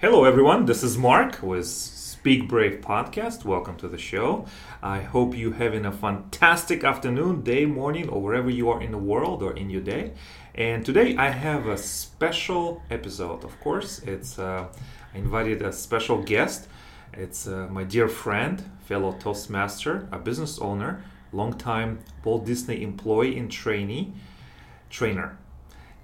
Hello, 0.00 0.22
everyone. 0.22 0.64
This 0.64 0.84
is 0.84 0.96
Mark 0.96 1.42
with 1.42 1.66
Speak 1.66 2.48
Brave 2.48 2.82
podcast. 2.82 3.44
Welcome 3.44 3.76
to 3.78 3.88
the 3.88 3.98
show. 3.98 4.46
I 4.80 5.00
hope 5.00 5.36
you're 5.36 5.54
having 5.54 5.84
a 5.84 5.90
fantastic 5.90 6.84
afternoon, 6.84 7.42
day, 7.42 7.66
morning, 7.66 8.08
or 8.08 8.22
wherever 8.22 8.48
you 8.48 8.70
are 8.70 8.80
in 8.80 8.92
the 8.92 8.98
world 9.12 9.42
or 9.42 9.56
in 9.56 9.70
your 9.70 9.80
day. 9.80 10.12
And 10.54 10.86
today 10.86 11.16
I 11.16 11.30
have 11.30 11.66
a 11.66 11.76
special 11.76 12.80
episode. 12.92 13.42
Of 13.42 13.58
course, 13.58 13.98
it's 14.04 14.38
uh, 14.38 14.68
I 15.12 15.18
invited 15.18 15.62
a 15.62 15.72
special 15.72 16.22
guest. 16.22 16.68
It's 17.12 17.48
uh, 17.48 17.66
my 17.68 17.82
dear 17.82 18.06
friend, 18.06 18.62
fellow 18.84 19.16
Toastmaster, 19.18 20.08
a 20.12 20.18
business 20.20 20.60
owner, 20.60 21.02
longtime 21.32 21.98
Walt 22.22 22.46
Disney 22.46 22.84
employee 22.84 23.36
and 23.36 23.50
trainee, 23.50 24.12
trainer 24.90 25.38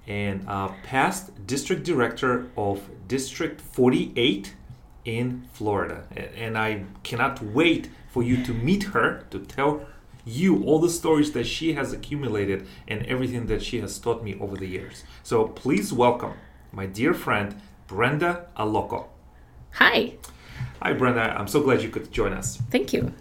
and 0.07 0.47
uh, 0.47 0.69
past 0.83 1.45
district 1.47 1.83
director 1.83 2.47
of 2.57 2.89
District 3.07 3.59
48 3.61 4.55
in 5.03 5.47
Florida. 5.53 6.03
And 6.35 6.57
I 6.57 6.85
cannot 7.03 7.41
wait 7.41 7.89
for 8.09 8.23
you 8.23 8.43
to 8.43 8.53
meet 8.53 8.83
her 8.83 9.25
to 9.29 9.39
tell 9.39 9.85
you 10.25 10.63
all 10.63 10.79
the 10.79 10.89
stories 10.89 11.31
that 11.33 11.45
she 11.45 11.73
has 11.73 11.93
accumulated 11.93 12.67
and 12.87 13.05
everything 13.05 13.45
that 13.45 13.61
she 13.61 13.79
has 13.81 13.99
taught 13.99 14.23
me 14.23 14.35
over 14.39 14.55
the 14.55 14.65
years. 14.67 15.03
So 15.23 15.47
please 15.47 15.93
welcome 15.93 16.33
my 16.71 16.85
dear 16.85 17.13
friend, 17.13 17.61
Brenda 17.87 18.47
Alloco. 18.57 19.05
Hi. 19.71 20.13
Hi, 20.81 20.93
Brenda. 20.93 21.37
I'm 21.39 21.47
so 21.47 21.61
glad 21.61 21.81
you 21.81 21.89
could 21.89 22.11
join 22.11 22.33
us. 22.33 22.57
Thank 22.69 22.91
you. 22.91 23.13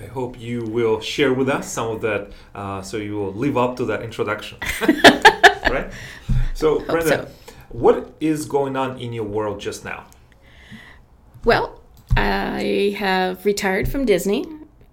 I 0.00 0.06
hope 0.06 0.40
you 0.40 0.62
will 0.62 1.00
share 1.00 1.34
with 1.34 1.48
us 1.48 1.70
some 1.70 1.88
of 1.88 2.00
that 2.02 2.30
uh, 2.54 2.82
so 2.82 2.96
you 2.96 3.16
will 3.16 3.32
live 3.32 3.58
up 3.58 3.76
to 3.76 3.84
that 3.86 4.02
introduction. 4.02 4.58
right? 5.72 5.92
So, 6.54 6.80
Brenda, 6.80 7.08
so. 7.08 7.28
what 7.68 8.14
is 8.20 8.46
going 8.46 8.76
on 8.76 8.98
in 8.98 9.12
your 9.12 9.24
world 9.24 9.60
just 9.60 9.84
now? 9.84 10.06
Well, 11.44 11.80
I 12.16 12.96
have 12.98 13.44
retired 13.44 13.88
from 13.88 14.04
Disney. 14.04 14.44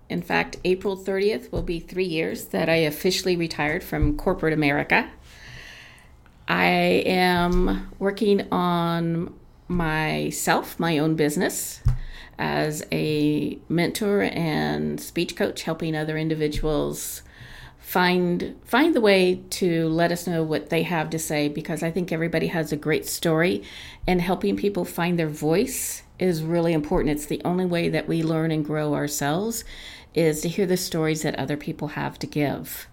In 0.10 0.22
fact, 0.22 0.58
April 0.64 0.96
30th 0.96 1.52
will 1.52 1.64
be 1.64 1.80
three 1.80 2.06
years 2.06 2.46
that 2.46 2.70
I 2.70 2.76
officially 2.76 3.36
retired 3.36 3.84
from 3.84 4.16
corporate 4.18 4.54
America. 4.54 5.10
I 6.48 7.04
am 7.06 7.92
working 7.98 8.48
on 8.52 9.34
myself, 9.68 10.80
my 10.80 11.00
own 11.00 11.16
business, 11.16 11.82
as 12.38 12.86
a 12.92 13.58
mentor 13.68 14.22
and 14.22 15.02
speech 15.02 15.36
coach, 15.36 15.64
helping 15.64 15.96
other 15.96 16.18
individuals 16.18 17.24
find 17.86 18.60
find 18.66 18.96
the 18.96 19.00
way 19.00 19.36
to 19.52 19.88
let 19.90 20.12
us 20.12 20.26
know 20.26 20.42
what 20.42 20.72
they 20.72 20.82
have 20.82 21.08
to 21.08 21.20
say 21.20 21.48
because 21.48 21.84
I 21.84 21.92
think 21.92 22.12
everybody 22.12 22.48
has 22.48 22.72
a 22.72 22.76
great 22.76 23.06
story 23.06 23.62
and 24.08 24.20
helping 24.20 24.58
people 24.58 24.86
find 24.86 25.20
their 25.20 25.30
voice 25.30 26.02
is 26.18 26.42
really 26.42 26.74
important. 26.74 27.16
It's 27.16 27.28
the 27.28 27.44
only 27.46 27.66
way 27.66 27.88
that 27.90 28.08
we 28.08 28.24
learn 28.24 28.50
and 28.50 28.66
grow 28.66 28.96
ourselves 28.96 29.64
is 30.16 30.42
to 30.42 30.50
hear 30.50 30.66
the 30.66 30.78
stories 30.78 31.22
that 31.22 31.36
other 31.36 31.56
people 31.56 31.90
have 31.90 32.18
to 32.20 32.28
give. 32.28 32.88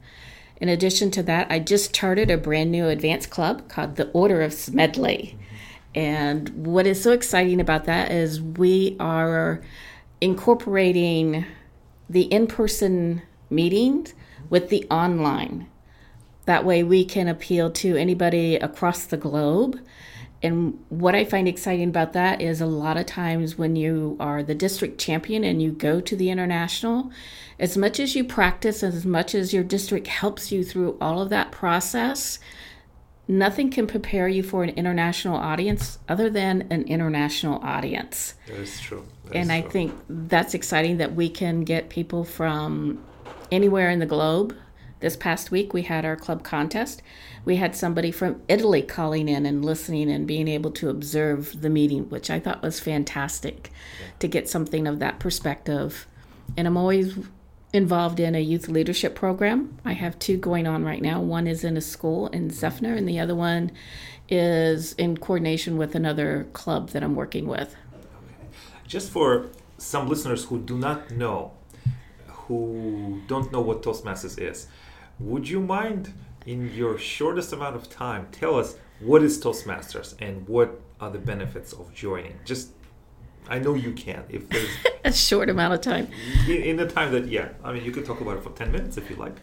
In 0.58 0.68
addition 0.68 1.10
to 1.12 1.22
that, 1.22 1.50
I 1.50 1.58
just 1.58 1.86
started 1.86 2.30
a 2.30 2.36
brand 2.36 2.70
new 2.70 2.88
advanced 2.88 3.30
club 3.30 3.70
called 3.70 3.96
the 3.96 4.10
Order 4.10 4.42
of 4.42 4.52
Smedley. 4.52 5.38
And 5.94 6.50
what 6.66 6.86
is 6.86 7.02
so 7.02 7.12
exciting 7.12 7.62
about 7.62 7.86
that 7.86 8.12
is 8.12 8.42
we 8.42 8.96
are 9.00 9.62
incorporating 10.20 11.46
the 12.10 12.24
in 12.24 12.46
person 12.46 13.22
meetings 13.48 14.12
with 14.53 14.69
the 14.69 14.86
online. 14.91 15.67
That 16.45 16.67
way, 16.67 16.83
we 16.83 17.06
can 17.06 17.27
appeal 17.27 17.70
to 17.70 17.97
anybody 17.97 18.56
across 18.56 19.06
the 19.06 19.17
globe. 19.17 19.81
And 20.42 20.78
what 20.91 21.14
I 21.14 21.25
find 21.25 21.48
exciting 21.48 21.89
about 21.89 22.12
that 22.12 22.42
is 22.42 22.61
a 22.61 22.67
lot 22.67 22.98
of 22.98 23.06
times 23.06 23.56
when 23.56 23.77
you 23.77 24.14
are 24.20 24.42
the 24.42 24.55
district 24.55 25.00
champion 25.00 25.42
and 25.42 25.62
you 25.62 25.73
go 25.73 26.03
to 26.03 26.14
the 26.14 26.28
international, 26.28 27.11
as 27.58 27.78
much 27.78 27.98
as 27.98 28.14
you 28.14 28.25
practice, 28.25 28.83
as 28.83 29.06
much 29.06 29.35
as 29.35 29.55
your 29.55 29.64
district 29.64 30.07
helps 30.07 30.52
you 30.52 30.62
through 30.62 30.98
all 31.01 31.23
of 31.23 31.30
that 31.30 31.51
process, 31.51 32.39
nothing 33.27 33.70
can 33.70 33.86
prepare 33.86 34.29
you 34.29 34.42
for 34.42 34.62
an 34.62 34.70
international 34.70 35.36
audience 35.36 35.98
other 36.11 36.29
than 36.29 36.67
an 36.70 36.83
international 36.83 37.58
audience. 37.62 38.35
That 38.48 38.58
is 38.58 38.79
true. 38.79 39.07
That 39.24 39.35
and 39.35 39.45
is 39.45 39.51
I 39.51 39.61
true. 39.62 39.70
think 39.70 39.95
that's 40.11 40.52
exciting 40.52 40.98
that 40.98 41.14
we 41.14 41.30
can 41.30 41.64
get 41.64 41.89
people 41.89 42.24
from 42.24 43.02
anywhere 43.52 43.90
in 43.90 44.01
the 44.01 44.07
globe. 44.07 44.57
This 44.98 45.17
past 45.17 45.51
week, 45.51 45.73
we 45.73 45.83
had 45.83 46.05
our 46.05 46.17
club 46.17 46.42
contest. 46.42 47.02
We 47.45 47.57
had 47.57 47.74
somebody 47.74 48.11
from 48.13 48.40
Italy 48.48 48.83
calling 48.83 49.29
in 49.29 49.46
and 49.46 49.64
listening 49.64 50.11
and 50.11 50.27
being 50.27 50.48
able 50.48 50.70
to 50.73 50.89
observe 50.89 51.61
the 51.61 51.70
meeting, 51.70 52.08
which 52.08 52.30
I 52.30 52.41
thought 52.41 52.62
was 52.62 52.80
fantastic 52.80 53.70
to 54.20 54.29
get 54.29 54.48
something 54.48 54.86
of 54.86 55.01
that 55.01 55.18
perspective. 55.18 56.07
And 56.57 56.67
I'm 56.67 56.77
always 56.77 57.18
involved 57.73 58.20
in 58.20 58.35
a 58.35 58.41
youth 58.41 58.68
leadership 58.68 59.14
program. 59.14 59.79
I 59.85 59.95
have 59.95 60.18
two 60.18 60.36
going 60.36 60.67
on 60.67 60.85
right 60.85 61.02
now. 61.02 61.20
One 61.20 61.46
is 61.46 61.64
in 61.64 61.77
a 61.77 61.80
school 61.80 62.29
in 62.29 62.51
Zeffner, 62.51 62.96
and 62.96 63.08
the 63.08 63.18
other 63.18 63.35
one 63.35 63.73
is 64.29 64.92
in 64.95 65.17
coordination 65.17 65.77
with 65.77 65.95
another 65.95 66.46
club 66.52 66.91
that 66.91 67.02
I'm 67.02 67.14
working 67.14 67.46
with. 67.46 67.74
Just 68.86 69.11
for 69.11 69.48
some 69.79 70.08
listeners 70.08 70.45
who 70.45 70.61
do 70.61 70.79
not 70.79 71.11
know, 71.11 71.52
who 72.52 73.20
don't 73.27 73.52
know 73.52 73.61
what 73.61 73.83
Toastmasters 73.83 74.40
is, 74.40 74.67
would 75.18 75.48
you 75.48 75.61
mind, 75.61 76.13
in 76.46 76.73
your 76.74 76.98
shortest 76.98 77.52
amount 77.52 77.77
of 77.77 77.89
time, 77.89 78.29
tell 78.33 78.57
us 78.58 78.77
what 79.01 79.23
is 79.23 79.42
Toastmasters 79.42 80.14
and 80.20 80.46
what 80.48 80.80
are 81.01 81.11
the 81.11 81.18
benefits 81.18 81.73
of 81.73 81.92
joining? 81.95 82.39
Just, 82.45 82.70
I 83.48 83.58
know 83.58 83.74
you 83.74 83.92
can. 83.92 84.24
If 84.29 84.48
there's 84.48 84.68
a 85.05 85.12
short 85.12 85.48
amount 85.48 85.74
of 85.74 85.80
time, 85.80 86.08
in, 86.46 86.62
in 86.62 86.77
the 86.77 86.86
time 86.86 87.12
that, 87.12 87.29
yeah, 87.29 87.51
I 87.64 87.73
mean, 87.73 87.85
you 87.85 87.92
could 87.92 88.05
talk 88.05 88.20
about 88.20 88.36
it 88.36 88.42
for 88.42 88.51
ten 88.51 88.70
minutes 88.73 88.96
if 88.96 89.08
you 89.11 89.17
like. 89.17 89.36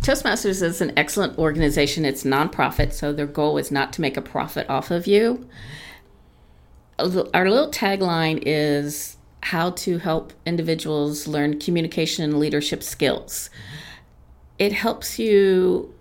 Toastmasters 0.00 0.62
is 0.62 0.80
an 0.80 0.92
excellent 0.96 1.38
organization. 1.38 2.04
It's 2.04 2.24
nonprofit, 2.24 2.92
so 2.92 3.12
their 3.12 3.26
goal 3.26 3.58
is 3.58 3.70
not 3.70 3.92
to 3.94 4.00
make 4.00 4.16
a 4.16 4.22
profit 4.22 4.68
off 4.70 4.90
of 4.90 5.06
you. 5.06 5.48
Our 6.98 7.48
little 7.48 7.70
tagline 7.70 8.42
is 8.46 9.16
how 9.42 9.70
to 9.70 9.98
help 9.98 10.32
individuals 10.44 11.26
learn 11.26 11.58
communication 11.58 12.24
and 12.24 12.38
leadership 12.38 12.82
skills. 12.82 13.50
It 14.58 14.72
helps 14.72 15.18
you 15.18 15.94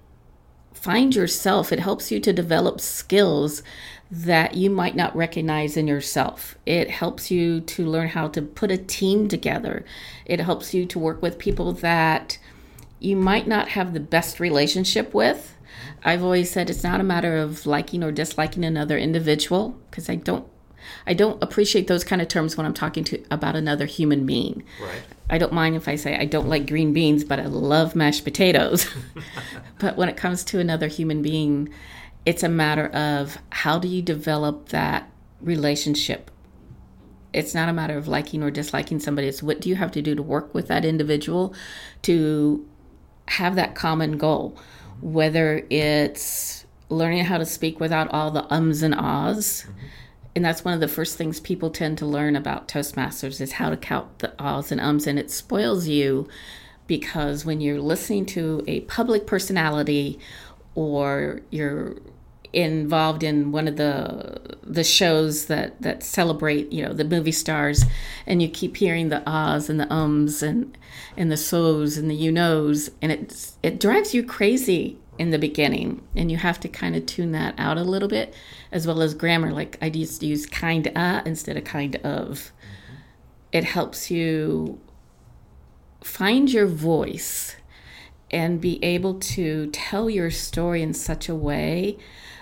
find 0.73 1.15
yourself, 1.15 1.71
it 1.71 1.79
helps 1.79 2.11
you 2.11 2.19
to 2.19 2.33
develop 2.33 2.79
skills 2.79 3.63
that 4.11 4.55
you 4.55 4.69
might 4.69 4.95
not 4.95 5.15
recognize 5.15 5.77
in 5.77 5.87
yourself. 5.87 6.57
It 6.65 6.89
helps 6.89 7.29
you 7.29 7.61
to 7.61 7.85
learn 7.85 8.09
how 8.09 8.27
to 8.29 8.41
put 8.41 8.71
a 8.71 8.77
team 8.77 9.27
together. 9.27 9.85
It 10.25 10.39
helps 10.39 10.73
you 10.73 10.85
to 10.87 10.99
work 10.99 11.21
with 11.21 11.37
people 11.37 11.73
that 11.73 12.39
you 12.99 13.15
might 13.15 13.47
not 13.47 13.69
have 13.69 13.93
the 13.93 13.99
best 13.99 14.39
relationship 14.39 15.13
with. 15.13 15.55
I've 16.03 16.23
always 16.23 16.49
said 16.49 16.69
it's 16.69 16.83
not 16.83 16.99
a 16.99 17.03
matter 17.03 17.37
of 17.37 17.65
liking 17.65 18.03
or 18.03 18.11
disliking 18.11 18.65
another 18.65 18.97
individual 18.97 19.79
because 19.89 20.09
I 20.09 20.15
don't 20.15 20.47
I 21.07 21.13
don't 21.13 21.41
appreciate 21.43 21.87
those 21.87 22.03
kind 22.03 22.21
of 22.21 22.27
terms 22.27 22.57
when 22.57 22.65
I'm 22.65 22.73
talking 22.73 23.03
to 23.05 23.23
about 23.31 23.55
another 23.55 23.85
human 23.85 24.25
being. 24.25 24.63
Right. 24.81 25.01
I 25.29 25.37
don't 25.37 25.53
mind 25.53 25.75
if 25.75 25.87
I 25.87 25.95
say 25.95 26.17
I 26.17 26.25
don't 26.25 26.49
like 26.49 26.67
green 26.67 26.93
beans, 26.93 27.23
but 27.23 27.39
I 27.39 27.45
love 27.45 27.95
mashed 27.95 28.23
potatoes. 28.23 28.87
but 29.79 29.95
when 29.97 30.09
it 30.09 30.17
comes 30.17 30.43
to 30.45 30.59
another 30.59 30.87
human 30.87 31.21
being, 31.21 31.69
it's 32.25 32.43
a 32.43 32.49
matter 32.49 32.87
of 32.87 33.37
how 33.51 33.79
do 33.79 33.87
you 33.87 34.01
develop 34.01 34.69
that 34.69 35.09
relationship 35.41 36.31
it's 37.31 37.53
not 37.53 37.69
a 37.69 37.73
matter 37.73 37.97
of 37.97 38.07
liking 38.07 38.43
or 38.43 38.51
disliking 38.51 38.99
somebody 38.99 39.27
it's 39.27 39.43
what 39.43 39.61
do 39.61 39.69
you 39.69 39.75
have 39.75 39.91
to 39.91 40.01
do 40.01 40.15
to 40.15 40.23
work 40.23 40.53
with 40.53 40.67
that 40.67 40.83
individual 40.83 41.53
to 42.01 42.67
have 43.27 43.55
that 43.55 43.75
common 43.75 44.17
goal 44.17 44.57
whether 45.01 45.65
it's 45.69 46.65
learning 46.89 47.23
how 47.23 47.37
to 47.37 47.45
speak 47.45 47.79
without 47.79 48.11
all 48.11 48.31
the 48.31 48.51
ums 48.53 48.81
and 48.81 48.95
ahs 48.95 49.65
mm-hmm 49.67 49.85
and 50.39 50.45
that's 50.45 50.63
one 50.63 50.73
of 50.73 50.79
the 50.79 50.87
first 50.87 51.17
things 51.17 51.41
people 51.41 51.69
tend 51.69 51.97
to 51.97 52.05
learn 52.05 52.33
about 52.33 52.69
Toastmasters 52.69 53.41
is 53.41 53.51
how 53.51 53.69
to 53.69 53.75
count 53.75 54.19
the 54.19 54.31
ahs 54.41 54.71
and 54.71 54.79
ums, 54.79 55.05
and 55.05 55.19
it 55.19 55.29
spoils 55.29 55.89
you 55.89 56.29
because 56.87 57.43
when 57.43 57.59
you're 57.59 57.81
listening 57.81 58.25
to 58.27 58.63
a 58.65 58.79
public 58.79 59.27
personality 59.27 60.17
or 60.75 61.41
you're 61.49 61.97
involved 62.53 63.21
in 63.21 63.51
one 63.51 63.67
of 63.67 63.75
the 63.75 64.57
the 64.63 64.85
shows 64.85 65.47
that 65.47 65.81
that 65.81 66.03
celebrate 66.03 66.71
you 66.71 66.85
know 66.85 66.93
the 66.93 67.03
movie 67.03 67.33
stars 67.33 67.83
and 68.25 68.41
you 68.41 68.47
keep 68.47 68.77
hearing 68.77 69.09
the 69.09 69.21
ahs 69.29 69.69
and 69.69 69.77
the 69.77 69.93
ums 69.93 70.41
and 70.41 70.77
and 71.17 71.29
the 71.29 71.37
so's 71.37 71.97
and 71.97 72.09
the 72.09 72.15
you 72.15 72.31
knows 72.31 72.89
and 73.01 73.11
it 73.11 73.51
it 73.61 73.77
drives 73.77 74.13
you 74.13 74.23
crazy 74.23 74.97
in 75.19 75.29
the 75.29 75.37
beginning 75.37 76.01
and 76.15 76.31
you 76.31 76.37
have 76.37 76.59
to 76.59 76.67
kind 76.67 76.95
of 76.95 77.05
tune 77.05 77.31
that 77.33 77.53
out 77.57 77.77
a 77.77 77.83
little 77.83 78.07
bit 78.07 78.33
as 78.71 78.87
well 78.87 79.01
as 79.01 79.13
grammar 79.13 79.51
like 79.51 79.77
i 79.81 79.85
used 79.87 80.21
to 80.21 80.25
use 80.25 80.45
kind 80.45 80.87
of 80.87 81.27
instead 81.27 81.57
of 81.57 81.63
kind 81.63 81.97
of 81.97 82.03
mm-hmm. 82.03 82.95
it 83.51 83.63
helps 83.63 84.09
you 84.09 84.79
find 86.01 86.51
your 86.51 86.65
voice 86.65 87.57
and 88.31 88.61
be 88.61 88.83
able 88.83 89.15
to 89.15 89.67
tell 89.71 90.09
your 90.09 90.31
story 90.31 90.81
in 90.81 90.93
such 90.93 91.27
a 91.27 91.35
way 91.35 91.97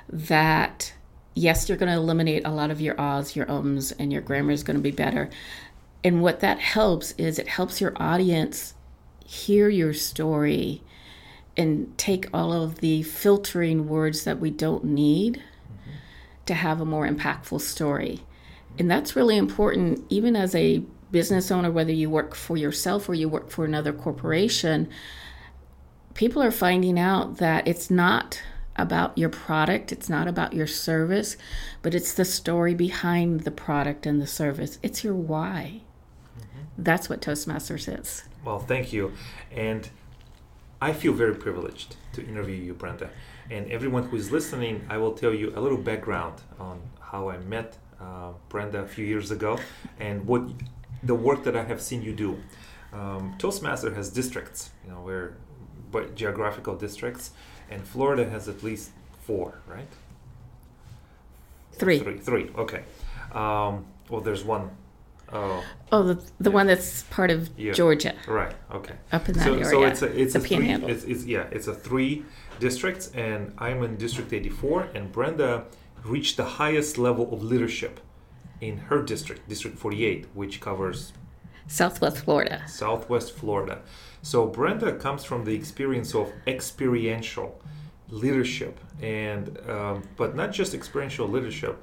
that 0.07 0.93
yes, 1.37 1.69
you're 1.69 1.77
going 1.77 1.91
to 1.91 1.97
eliminate 1.97 2.45
a 2.45 2.51
lot 2.51 2.71
of 2.71 2.81
your 2.81 2.99
ahs, 2.99 3.35
your 3.35 3.49
ums, 3.49 3.91
and 3.93 4.11
your 4.11 4.21
grammar 4.21 4.51
is 4.51 4.63
going 4.63 4.77
to 4.77 4.83
be 4.83 4.91
better. 4.91 5.29
And 6.03 6.21
what 6.21 6.39
that 6.39 6.59
helps 6.59 7.11
is 7.13 7.37
it 7.37 7.47
helps 7.47 7.79
your 7.79 7.93
audience 7.97 8.73
hear 9.25 9.69
your 9.69 9.93
story 9.93 10.81
and 11.57 11.97
take 11.97 12.27
all 12.33 12.53
of 12.53 12.79
the 12.79 13.03
filtering 13.03 13.87
words 13.87 14.23
that 14.23 14.39
we 14.39 14.51
don't 14.51 14.83
need 14.83 15.37
mm-hmm. 15.37 15.91
to 16.45 16.53
have 16.53 16.79
a 16.79 16.85
more 16.85 17.07
impactful 17.07 17.59
story. 17.59 18.21
And 18.79 18.89
that's 18.89 19.15
really 19.15 19.37
important, 19.37 20.05
even 20.09 20.35
as 20.35 20.53
a 20.53 20.83
business 21.11 21.51
owner, 21.51 21.71
whether 21.71 21.91
you 21.91 22.09
work 22.09 22.35
for 22.35 22.57
yourself 22.57 23.09
or 23.09 23.13
you 23.13 23.27
work 23.29 23.49
for 23.49 23.65
another 23.65 23.93
corporation. 23.93 24.89
People 26.13 26.43
are 26.43 26.51
finding 26.51 26.99
out 26.99 27.37
that 27.37 27.67
it's 27.67 27.89
not 27.89 28.41
about 28.75 29.17
your 29.17 29.29
product, 29.29 29.91
it's 29.91 30.09
not 30.09 30.27
about 30.27 30.53
your 30.53 30.67
service, 30.67 31.35
but 31.81 31.95
it's 31.95 32.13
the 32.13 32.25
story 32.25 32.75
behind 32.75 33.41
the 33.41 33.51
product 33.51 34.05
and 34.05 34.21
the 34.21 34.27
service. 34.27 34.77
It's 34.83 35.03
your 35.03 35.15
why. 35.15 35.81
Mm-hmm. 36.37 36.83
That's 36.83 37.09
what 37.09 37.21
Toastmasters 37.21 37.99
is. 37.99 38.23
Well, 38.45 38.59
thank 38.59 38.93
you. 38.93 39.13
And 39.51 39.89
I 40.79 40.93
feel 40.93 41.13
very 41.13 41.35
privileged 41.35 41.95
to 42.13 42.25
interview 42.25 42.55
you, 42.55 42.73
Brenda. 42.73 43.09
And 43.49 43.71
everyone 43.71 44.03
who 44.03 44.17
is 44.17 44.31
listening, 44.31 44.85
I 44.89 44.97
will 44.97 45.13
tell 45.13 45.33
you 45.33 45.51
a 45.55 45.59
little 45.59 45.77
background 45.77 46.41
on 46.59 46.81
how 46.99 47.29
I 47.29 47.37
met 47.37 47.77
uh, 47.99 48.33
Brenda 48.49 48.83
a 48.83 48.87
few 48.87 49.05
years 49.05 49.31
ago 49.31 49.59
and 49.99 50.27
what 50.27 50.43
the 51.01 51.15
work 51.15 51.43
that 51.45 51.55
I 51.55 51.63
have 51.63 51.81
seen 51.81 52.03
you 52.03 52.13
do. 52.13 52.37
Um, 52.93 53.35
Toastmaster 53.39 53.93
has 53.95 54.09
districts, 54.09 54.69
you 54.85 54.91
know, 54.91 55.01
where 55.01 55.33
but 55.91 56.15
geographical 56.15 56.75
districts, 56.75 57.31
and 57.69 57.81
Florida 57.81 58.29
has 58.29 58.47
at 58.49 58.61
least 58.61 58.91
four, 59.21 59.59
right? 59.67 59.87
Three. 61.71 61.99
Three. 61.99 62.17
Three. 62.17 62.49
Okay. 62.55 62.83
Um, 63.31 63.85
well, 64.09 64.21
there's 64.21 64.43
one 64.43 64.71
Oh. 65.31 65.63
Oh, 65.91 66.03
the, 66.03 66.15
the 66.39 66.49
yeah. 66.49 66.55
one 66.55 66.67
that's 66.67 67.03
part 67.03 67.31
of 67.31 67.49
yeah. 67.57 67.73
Georgia. 67.73 68.15
Right. 68.27 68.55
Okay. 68.71 68.95
Up 69.11 69.27
in 69.27 69.35
that 69.35 69.43
so, 69.43 69.53
area. 69.53 69.65
So 69.65 69.83
it's 69.83 70.01
a 70.01 70.21
it's 70.21 70.33
the 70.33 70.39
a 70.39 70.41
three, 70.41 70.69
it's, 70.69 71.03
it's, 71.03 71.25
yeah 71.25 71.47
it's 71.51 71.67
a 71.67 71.73
three 71.73 72.23
districts 72.59 73.11
and 73.13 73.53
I'm 73.57 73.83
in 73.83 73.97
District 73.97 74.31
84 74.31 74.89
and 74.95 75.11
Brenda 75.11 75.65
reached 76.03 76.37
the 76.37 76.45
highest 76.45 76.97
level 76.97 77.33
of 77.33 77.43
leadership 77.43 77.99
in 78.61 78.77
her 78.77 79.01
district, 79.01 79.47
District 79.47 79.77
48, 79.77 80.27
which 80.33 80.59
covers 80.59 81.13
Southwest 81.67 82.19
Florida. 82.19 82.63
Southwest 82.67 83.33
Florida. 83.33 83.81
So 84.21 84.47
Brenda 84.47 84.93
comes 84.93 85.23
from 85.23 85.45
the 85.45 85.53
experience 85.53 86.15
of 86.15 86.31
experiential 86.47 87.61
leadership, 88.09 88.79
and 89.01 89.57
um, 89.69 90.03
but 90.15 90.35
not 90.35 90.51
just 90.51 90.73
experiential 90.73 91.27
leadership. 91.27 91.77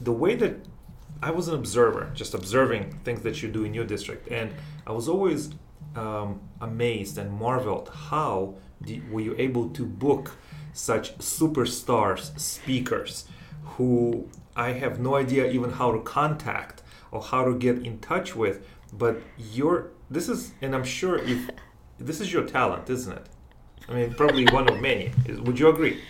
The 0.00 0.12
way 0.12 0.34
that 0.36 0.56
I 1.22 1.30
was 1.30 1.48
an 1.48 1.54
observer, 1.54 2.10
just 2.14 2.34
observing 2.34 2.98
things 3.04 3.22
that 3.22 3.42
you 3.42 3.48
do 3.48 3.64
in 3.64 3.72
your 3.72 3.84
district, 3.84 4.28
and 4.28 4.52
I 4.86 4.92
was 4.92 5.08
always 5.08 5.50
um, 5.94 6.40
amazed 6.60 7.16
and 7.18 7.30
marveled 7.32 7.90
how 8.10 8.54
were 9.10 9.20
you 9.20 9.34
able 9.38 9.68
to 9.70 9.86
book 9.86 10.32
such 10.72 11.16
superstars, 11.18 12.38
speakers, 12.38 13.26
who 13.62 14.28
I 14.56 14.72
have 14.72 14.98
no 14.98 15.14
idea 15.14 15.50
even 15.50 15.70
how 15.70 15.92
to 15.92 16.00
contact 16.00 16.82
or 17.10 17.22
how 17.22 17.44
to 17.44 17.54
get 17.54 17.78
in 17.86 18.00
touch 18.00 18.34
with. 18.34 18.66
But 18.92 19.22
your 19.38 19.90
this 20.10 20.28
is, 20.28 20.52
and 20.60 20.74
I'm 20.74 20.84
sure 20.84 21.18
if 21.18 21.48
this 21.98 22.20
is 22.20 22.32
your 22.32 22.44
talent, 22.44 22.90
isn't 22.90 23.12
it? 23.12 23.26
I 23.88 23.94
mean, 23.94 24.14
probably 24.14 24.46
one 24.46 24.68
of 24.68 24.80
many. 24.80 25.12
Would 25.28 25.58
you 25.58 25.68
agree? 25.68 26.00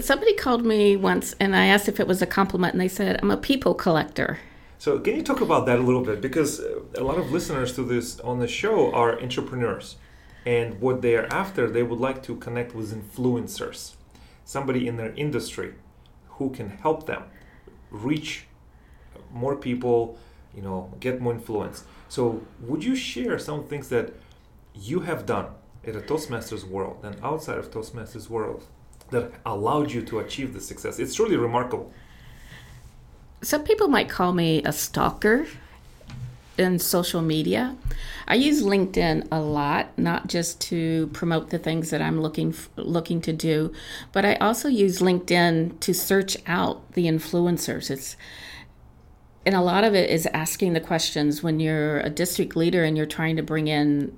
Somebody 0.00 0.34
called 0.34 0.66
me 0.66 0.96
once 0.96 1.34
and 1.38 1.54
I 1.54 1.66
asked 1.66 1.88
if 1.88 2.00
it 2.00 2.08
was 2.08 2.20
a 2.20 2.26
compliment, 2.26 2.74
and 2.74 2.80
they 2.80 2.88
said, 2.88 3.20
I'm 3.22 3.30
a 3.30 3.36
people 3.36 3.72
collector. 3.72 4.38
So, 4.78 4.98
can 4.98 5.16
you 5.16 5.22
talk 5.22 5.40
about 5.40 5.64
that 5.66 5.78
a 5.78 5.82
little 5.82 6.04
bit? 6.04 6.20
Because 6.20 6.60
uh, 6.60 6.80
a 6.96 7.04
lot 7.04 7.18
of 7.18 7.30
listeners 7.30 7.74
to 7.76 7.82
this 7.82 8.20
on 8.20 8.40
the 8.40 8.48
show 8.48 8.92
are 8.92 9.20
entrepreneurs, 9.22 9.96
and 10.44 10.80
what 10.80 11.02
they 11.02 11.16
are 11.16 11.26
after, 11.32 11.70
they 11.70 11.82
would 11.82 12.00
like 12.00 12.22
to 12.24 12.36
connect 12.36 12.74
with 12.74 12.92
influencers, 12.92 13.94
somebody 14.44 14.86
in 14.86 14.96
their 14.96 15.14
industry 15.14 15.74
who 16.30 16.50
can 16.50 16.68
help 16.68 17.06
them 17.06 17.22
reach 17.90 18.46
more 19.32 19.56
people, 19.56 20.18
you 20.54 20.62
know, 20.62 20.92
get 21.00 21.20
more 21.20 21.32
influence. 21.32 21.84
So, 22.08 22.42
would 22.60 22.84
you 22.84 22.96
share 22.96 23.38
some 23.38 23.64
things 23.64 23.88
that 23.88 24.12
you 24.74 25.00
have 25.00 25.24
done 25.24 25.46
in 25.84 25.96
a 25.96 26.00
Toastmasters 26.00 26.64
world 26.64 26.98
and 27.02 27.16
outside 27.22 27.56
of 27.56 27.70
Toastmasters 27.70 28.28
world 28.28 28.66
that 29.10 29.32
allowed 29.44 29.90
you 29.90 30.02
to 30.02 30.18
achieve 30.20 30.52
the 30.52 30.60
success. 30.60 30.98
It's 30.98 31.14
truly 31.14 31.36
remarkable. 31.36 31.92
Some 33.42 33.64
people 33.64 33.88
might 33.88 34.08
call 34.08 34.32
me 34.32 34.62
a 34.64 34.72
stalker 34.72 35.46
in 36.58 36.78
social 36.78 37.20
media. 37.20 37.76
I 38.26 38.34
use 38.34 38.62
LinkedIn 38.62 39.28
a 39.30 39.40
lot, 39.40 39.96
not 39.98 40.26
just 40.26 40.60
to 40.62 41.08
promote 41.08 41.50
the 41.50 41.58
things 41.58 41.90
that 41.90 42.00
I'm 42.00 42.20
looking 42.20 42.54
looking 42.76 43.20
to 43.22 43.32
do, 43.32 43.72
but 44.12 44.24
I 44.24 44.34
also 44.36 44.68
use 44.68 45.00
LinkedIn 45.00 45.80
to 45.80 45.94
search 45.94 46.36
out 46.46 46.92
the 46.92 47.06
influencers. 47.06 47.90
It's 47.90 48.16
and 49.44 49.54
a 49.54 49.60
lot 49.60 49.84
of 49.84 49.94
it 49.94 50.10
is 50.10 50.26
asking 50.34 50.72
the 50.72 50.80
questions 50.80 51.42
when 51.42 51.60
you're 51.60 52.00
a 52.00 52.10
district 52.10 52.56
leader 52.56 52.82
and 52.82 52.96
you're 52.96 53.06
trying 53.06 53.36
to 53.36 53.42
bring 53.42 53.68
in 53.68 54.16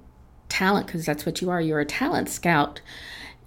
talent 0.48 0.86
because 0.86 1.04
that's 1.04 1.26
what 1.26 1.42
you 1.42 1.50
are. 1.50 1.60
You're 1.60 1.80
a 1.80 1.84
talent 1.84 2.30
scout 2.30 2.80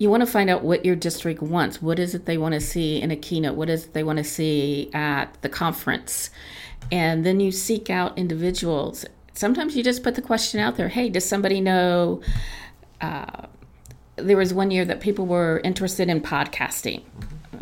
you 0.01 0.09
want 0.09 0.21
to 0.21 0.25
find 0.25 0.50
out 0.50 0.63
what 0.63 0.83
your 0.83 0.95
district 0.95 1.44
wants. 1.44 1.80
What 1.80 2.00
is 2.00 2.15
it 2.15 2.25
they 2.25 2.36
want 2.36 2.56
to 2.56 2.59
see 2.59 3.00
in 3.00 3.12
a 3.12 3.15
keynote? 3.15 3.56
What 3.56 3.69
is 3.69 3.86
it 3.86 3.94
they 3.94 4.01
want 4.01 4.18
to 4.18 4.24
see 4.24 4.89
at 4.95 5.39
the 5.44 5.48
conference? 5.48 6.31
And 6.92 7.24
then 7.24 7.39
you 7.39 7.51
seek 7.51 7.92
out 7.92 8.18
individuals. 8.18 9.06
Sometimes 9.36 9.77
you 9.77 9.83
just 9.83 10.01
put 10.01 10.15
the 10.15 10.21
question 10.24 10.59
out 10.59 10.75
there 10.75 10.88
hey, 10.88 11.09
does 11.09 11.24
somebody 11.24 11.62
know? 11.62 12.19
Uh, 13.00 13.45
there 14.15 14.38
was 14.38 14.56
one 14.56 14.71
year 14.71 14.86
that 14.86 15.01
people 15.01 15.27
were 15.27 15.62
interested 15.63 16.09
in 16.09 16.19
podcasting. 16.19 17.03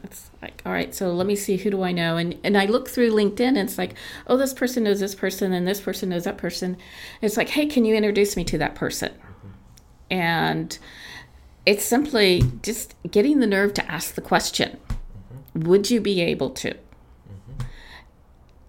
It's 0.05 0.31
like, 0.41 0.61
all 0.65 0.71
right, 0.71 0.95
so 0.95 1.11
let 1.11 1.27
me 1.27 1.35
see 1.35 1.57
who 1.57 1.69
do 1.69 1.83
I 1.83 1.91
know, 1.91 2.15
and 2.15 2.37
and 2.45 2.57
I 2.57 2.67
look 2.67 2.87
through 2.87 3.11
LinkedIn, 3.11 3.41
and 3.41 3.57
it's 3.57 3.77
like, 3.77 3.95
oh, 4.27 4.37
this 4.37 4.53
person 4.53 4.85
knows 4.85 5.01
this 5.01 5.13
person, 5.13 5.51
and 5.51 5.67
this 5.67 5.81
person 5.81 6.07
knows 6.07 6.23
that 6.23 6.37
person. 6.37 6.77
It's 7.21 7.35
like, 7.35 7.49
hey, 7.49 7.65
can 7.65 7.83
you 7.83 7.95
introduce 7.95 8.37
me 8.37 8.45
to 8.45 8.57
that 8.59 8.75
person? 8.75 9.11
And 10.09 10.79
it's 11.69 11.85
simply 11.85 12.41
just 12.63 12.95
getting 13.11 13.39
the 13.39 13.45
nerve 13.45 13.75
to 13.75 13.91
ask 13.91 14.15
the 14.15 14.21
question 14.21 14.79
mm-hmm. 14.87 15.69
would 15.69 15.91
you 15.91 16.01
be 16.01 16.19
able 16.19 16.49
to 16.49 16.71
mm-hmm. 16.73 17.63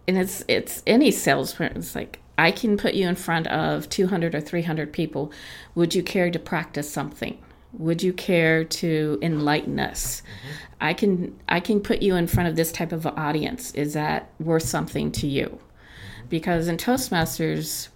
and 0.07 0.19
it's 0.19 0.45
it's 0.49 0.83
any 0.87 1.11
salesperson 1.11 1.79
it's 1.79 1.95
like 1.95 2.21
i 2.37 2.51
can 2.51 2.77
put 2.77 2.93
you 2.93 3.09
in 3.09 3.15
front 3.15 3.47
of 3.47 3.89
200 3.89 4.35
or 4.35 4.41
300 4.41 4.93
people 4.93 5.33
would 5.75 5.95
you 5.95 6.03
care 6.03 6.31
to 6.31 6.39
practice 6.39 6.93
something 6.93 7.39
would 7.73 8.03
you 8.03 8.13
care 8.13 8.65
to 8.65 9.19
enlighten 9.23 9.81
us 9.81 10.21
mm-hmm. 10.21 10.57
i 10.83 10.93
can 10.93 11.35
i 11.49 11.59
can 11.59 11.81
put 11.81 12.03
you 12.03 12.15
in 12.15 12.27
front 12.27 12.51
of 12.51 12.57
this 12.57 12.71
type 12.71 12.93
of 12.93 13.07
audience 13.07 13.73
is 13.73 13.95
that 13.95 14.31
worth 14.39 14.65
something 14.65 15.11
to 15.11 15.27
you 15.27 15.47
mm-hmm. 15.47 16.27
because 16.29 16.69
in 16.69 16.77
toastmasters 16.77 17.89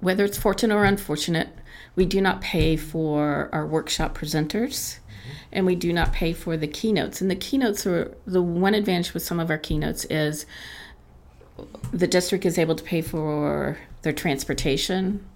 whether 0.00 0.24
it's 0.24 0.36
fortunate 0.36 0.74
or 0.74 0.84
unfortunate 0.84 1.55
we 1.96 2.04
do 2.04 2.20
not 2.20 2.42
pay 2.42 2.76
for 2.76 3.48
our 3.52 3.66
workshop 3.66 4.16
presenters 4.16 4.98
and 5.50 5.66
we 5.66 5.74
do 5.74 5.92
not 5.92 6.12
pay 6.12 6.32
for 6.32 6.56
the 6.56 6.68
keynotes. 6.68 7.20
And 7.20 7.30
the 7.30 7.34
keynotes 7.34 7.86
are 7.86 8.14
the 8.26 8.42
one 8.42 8.74
advantage 8.74 9.14
with 9.14 9.22
some 9.22 9.40
of 9.40 9.50
our 9.50 9.58
keynotes 9.58 10.04
is 10.04 10.44
the 11.92 12.06
district 12.06 12.44
is 12.44 12.58
able 12.58 12.74
to 12.74 12.84
pay 12.84 13.00
for 13.00 13.78
their 14.02 14.12
transportation 14.12 15.26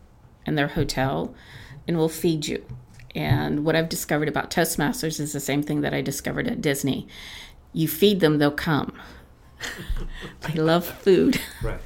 and 0.44 0.56
their 0.56 0.68
hotel 0.68 1.34
and 1.88 1.96
will 1.96 2.10
feed 2.10 2.46
you. 2.46 2.64
And 3.14 3.64
what 3.64 3.74
I've 3.74 3.88
discovered 3.88 4.28
about 4.28 4.50
Toastmasters 4.50 5.18
is 5.18 5.32
the 5.32 5.40
same 5.40 5.62
thing 5.62 5.80
that 5.80 5.94
I 5.94 6.02
discovered 6.02 6.46
at 6.46 6.60
Disney. 6.60 7.08
You 7.72 7.88
feed 7.88 8.20
them, 8.20 8.38
they'll 8.38 8.50
come. 8.50 8.92
they 10.42 10.60
love 10.60 10.84
food. 10.84 11.40
Right 11.62 11.80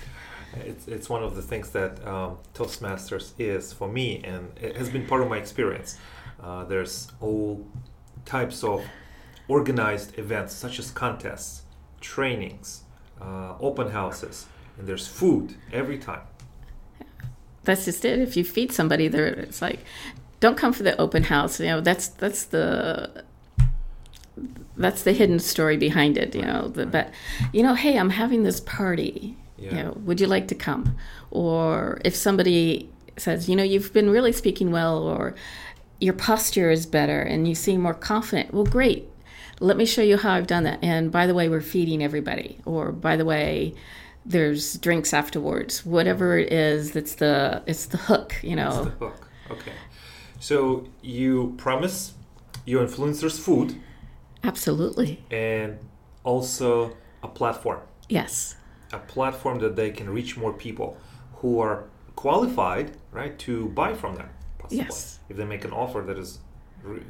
it's, 0.57 0.89
it's 0.89 1.09
one 1.09 1.23
of 1.23 1.37
the 1.37 1.43
things 1.43 1.71
that 1.71 2.07
um, 2.07 2.39
Toastmasters 2.55 3.33
is 3.39 3.73
for 3.73 3.89
me, 3.89 4.21
and 4.25 4.51
it 4.61 4.77
has 4.77 4.89
been 4.89 5.07
part 5.07 5.23
of 5.23 5.29
my 5.29 5.39
experience. 5.39 5.99
Uh, 6.43 6.65
there's 6.65 7.09
all 7.21 7.67
types 8.25 8.65
of 8.65 8.85
organized 9.49 10.19
events, 10.19 10.55
such 10.55 10.79
as 10.79 10.91
contests, 10.91 11.63
trainings, 12.01 12.83
uh, 13.21 13.55
open 13.61 13.91
houses, 13.91 14.47
and 14.79 14.87
there's 14.87 15.07
food 15.07 15.55
every 15.73 15.99
time. 15.99 16.23
That's 17.65 17.85
just 17.87 18.05
it. 18.05 18.19
If 18.19 18.37
you 18.37 18.45
feed 18.45 18.73
somebody, 18.73 19.09
there 19.09 19.27
it's 19.27 19.63
like, 19.63 19.81
don't 20.41 20.57
come 20.57 20.73
for 20.73 20.83
the 20.83 21.01
open 21.01 21.25
house. 21.25 21.59
You 21.61 21.67
know, 21.67 21.81
that's 21.81 22.09
that's 22.09 22.45
the 22.45 23.25
that's 24.77 25.03
the 25.03 25.13
hidden 25.13 25.39
story 25.39 25.77
behind 25.77 26.19
it. 26.19 26.35
You 26.35 26.43
know, 26.43 26.69
the, 26.69 26.85
but 26.85 27.11
you 27.53 27.63
know, 27.63 27.75
hey, 27.75 27.99
I'm 27.99 28.11
having 28.11 28.43
this 28.43 28.61
party 28.61 29.37
yeah. 29.65 29.77
You 29.77 29.83
know, 29.85 29.93
would 30.05 30.21
you 30.21 30.27
like 30.27 30.49
to 30.49 30.55
come? 30.55 30.97
Or 31.31 32.01
if 32.05 32.15
somebody 32.15 32.91
says, 33.17 33.49
you 33.49 33.57
know, 33.57 33.63
you've 33.63 33.93
been 33.93 34.11
really 34.11 34.33
speaking 34.33 34.71
well, 34.71 34.99
or 34.99 35.35
your 36.01 36.15
posture 36.15 36.71
is 36.71 36.87
better 36.87 37.23
and 37.23 37.49
you 37.49 37.55
seem 37.55 37.81
more 37.81 37.95
confident, 37.95 38.53
well, 38.53 38.65
great. 38.65 39.09
let 39.61 39.77
me 39.77 39.87
show 39.87 40.03
you 40.03 40.17
how 40.17 40.33
I've 40.33 40.47
done 40.47 40.65
that. 40.65 40.79
And 40.83 41.11
by 41.11 41.27
the 41.27 41.35
way, 41.35 41.49
we're 41.49 41.61
feeding 41.61 42.03
everybody. 42.03 42.59
Or 42.65 42.93
by 42.93 43.17
the 43.17 43.25
way, 43.25 43.75
there's 44.27 44.75
drinks 44.79 45.13
afterwards. 45.13 45.85
Whatever 45.85 46.39
it 46.39 46.53
is, 46.53 46.93
that's 46.93 47.17
the 47.17 47.63
it's 47.67 47.87
the 47.87 47.99
hook, 47.99 48.37
you 48.43 48.57
know. 48.57 48.69
It's 48.69 48.85
the 48.85 49.07
hook. 49.07 49.29
Okay. 49.51 49.73
So 50.41 50.87
you 51.03 51.55
promise 51.57 52.15
your 52.65 52.87
influencers 52.87 53.39
food. 53.39 53.81
Absolutely. 54.43 55.25
And 55.31 55.79
also 56.23 56.97
a 57.23 57.29
platform. 57.29 57.81
Yes. 58.09 58.57
A 58.95 58.99
platform 58.99 59.59
that 59.61 59.75
they 59.77 59.91
can 59.91 60.09
reach 60.09 60.37
more 60.37 60.53
people 60.53 60.97
who 61.37 61.61
are 61.61 61.85
qualified, 62.17 62.93
right, 63.11 63.37
to 63.41 63.69
buy 63.71 63.95
from 63.95 64.15
them. 64.17 64.29
Possibly, 64.59 64.85
yes. 64.85 65.19
If 65.29 65.37
they 65.37 65.45
make 65.45 65.65
an 65.65 65.73
offer 65.73 66.01
that 66.03 66.19
is 66.19 66.39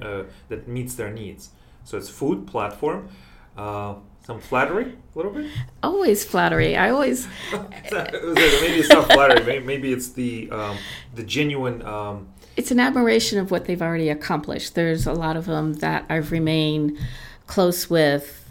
uh, 0.01 0.23
that 0.49 0.69
meets 0.69 0.95
their 0.95 1.11
needs. 1.11 1.51
So 1.85 1.99
it's 1.99 2.09
food 2.09 2.47
platform. 2.47 3.09
Uh, 3.57 3.95
some 4.27 4.41
flattery, 4.41 4.85
a 4.85 5.19
little 5.19 5.33
bit. 5.33 5.51
Always 5.83 6.25
flattery. 6.25 6.77
I 6.77 6.91
always. 6.91 7.29
maybe 7.53 8.81
it's 8.81 8.89
not 8.89 9.13
flattery. 9.13 9.61
Maybe 9.61 9.93
it's 9.93 10.11
the 10.11 10.51
um, 10.51 10.79
the 11.15 11.23
genuine. 11.23 11.83
Um, 11.83 12.29
it's 12.57 12.71
an 12.71 12.81
admiration 12.81 13.39
of 13.39 13.51
what 13.51 13.67
they've 13.67 13.83
already 13.83 14.09
accomplished. 14.09 14.75
There's 14.75 15.07
a 15.07 15.13
lot 15.13 15.37
of 15.37 15.45
them 15.45 15.75
that 15.75 16.07
I've 16.09 16.33
remained 16.33 16.99
close 17.47 17.91
with 17.91 18.44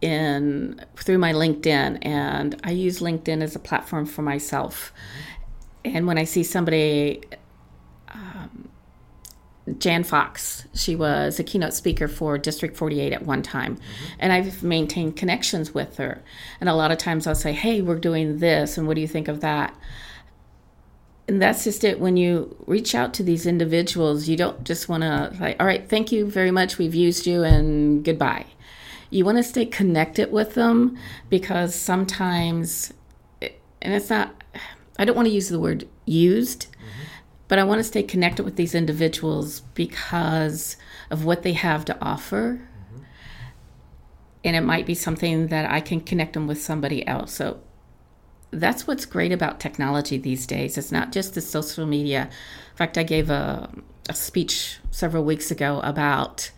in 0.00 0.80
through 0.96 1.18
my 1.18 1.32
LinkedIn, 1.32 1.98
and 2.02 2.60
I 2.64 2.70
use 2.70 3.00
LinkedIn 3.00 3.42
as 3.42 3.56
a 3.56 3.58
platform 3.58 4.06
for 4.06 4.22
myself. 4.22 4.92
And 5.84 6.06
when 6.06 6.18
I 6.18 6.24
see 6.24 6.42
somebody, 6.42 7.22
um, 8.12 8.68
Jan 9.78 10.04
Fox, 10.04 10.66
she 10.74 10.96
was 10.96 11.38
a 11.38 11.44
keynote 11.44 11.74
speaker 11.74 12.08
for 12.08 12.38
District 12.38 12.76
48 12.76 13.12
at 13.12 13.22
one 13.24 13.42
time, 13.42 13.76
mm-hmm. 13.76 14.14
and 14.18 14.32
I've 14.32 14.62
maintained 14.62 15.16
connections 15.16 15.72
with 15.72 15.96
her. 15.96 16.22
And 16.60 16.68
a 16.68 16.74
lot 16.74 16.90
of 16.90 16.98
times 16.98 17.26
I'll 17.26 17.34
say, 17.34 17.52
"Hey, 17.52 17.82
we're 17.82 17.98
doing 17.98 18.38
this, 18.38 18.76
and 18.76 18.86
what 18.86 18.94
do 18.94 19.00
you 19.00 19.08
think 19.08 19.28
of 19.28 19.40
that?" 19.40 19.74
and 21.28 21.42
that's 21.42 21.64
just 21.64 21.84
it 21.84 21.98
when 21.98 22.16
you 22.16 22.56
reach 22.66 22.94
out 22.94 23.12
to 23.14 23.22
these 23.22 23.46
individuals 23.46 24.28
you 24.28 24.36
don't 24.36 24.62
just 24.64 24.88
want 24.88 25.02
to 25.02 25.32
like 25.40 25.56
all 25.58 25.66
right 25.66 25.88
thank 25.88 26.12
you 26.12 26.28
very 26.30 26.50
much 26.50 26.78
we've 26.78 26.94
used 26.94 27.26
you 27.26 27.42
and 27.42 28.04
goodbye 28.04 28.46
you 29.10 29.24
want 29.24 29.38
to 29.38 29.42
stay 29.42 29.64
connected 29.64 30.32
with 30.32 30.54
them 30.54 30.96
because 31.28 31.74
sometimes 31.74 32.92
and 33.40 33.94
it's 33.94 34.10
not 34.10 34.42
i 34.98 35.04
don't 35.04 35.16
want 35.16 35.26
to 35.26 35.34
use 35.34 35.48
the 35.48 35.60
word 35.60 35.86
used 36.04 36.66
mm-hmm. 36.72 37.04
but 37.48 37.58
i 37.58 37.64
want 37.64 37.78
to 37.78 37.84
stay 37.84 38.02
connected 38.02 38.44
with 38.44 38.56
these 38.56 38.74
individuals 38.74 39.60
because 39.74 40.76
of 41.10 41.24
what 41.24 41.42
they 41.42 41.52
have 41.52 41.84
to 41.84 41.96
offer 42.04 42.60
mm-hmm. 42.60 43.02
and 44.44 44.56
it 44.56 44.62
might 44.62 44.86
be 44.86 44.94
something 44.94 45.48
that 45.48 45.70
i 45.70 45.80
can 45.80 46.00
connect 46.00 46.32
them 46.32 46.46
with 46.46 46.60
somebody 46.60 47.06
else 47.06 47.32
so 47.32 47.60
that's 48.50 48.86
what's 48.86 49.04
great 49.04 49.32
about 49.32 49.60
technology 49.60 50.18
these 50.18 50.46
days. 50.46 50.78
It's 50.78 50.92
not 50.92 51.12
just 51.12 51.34
the 51.34 51.40
social 51.40 51.86
media. 51.86 52.22
In 52.70 52.76
fact, 52.76 52.98
I 52.98 53.02
gave 53.02 53.30
a, 53.30 53.70
a 54.08 54.14
speech 54.14 54.78
several 54.90 55.24
weeks 55.24 55.50
ago 55.50 55.80
about 55.82 56.50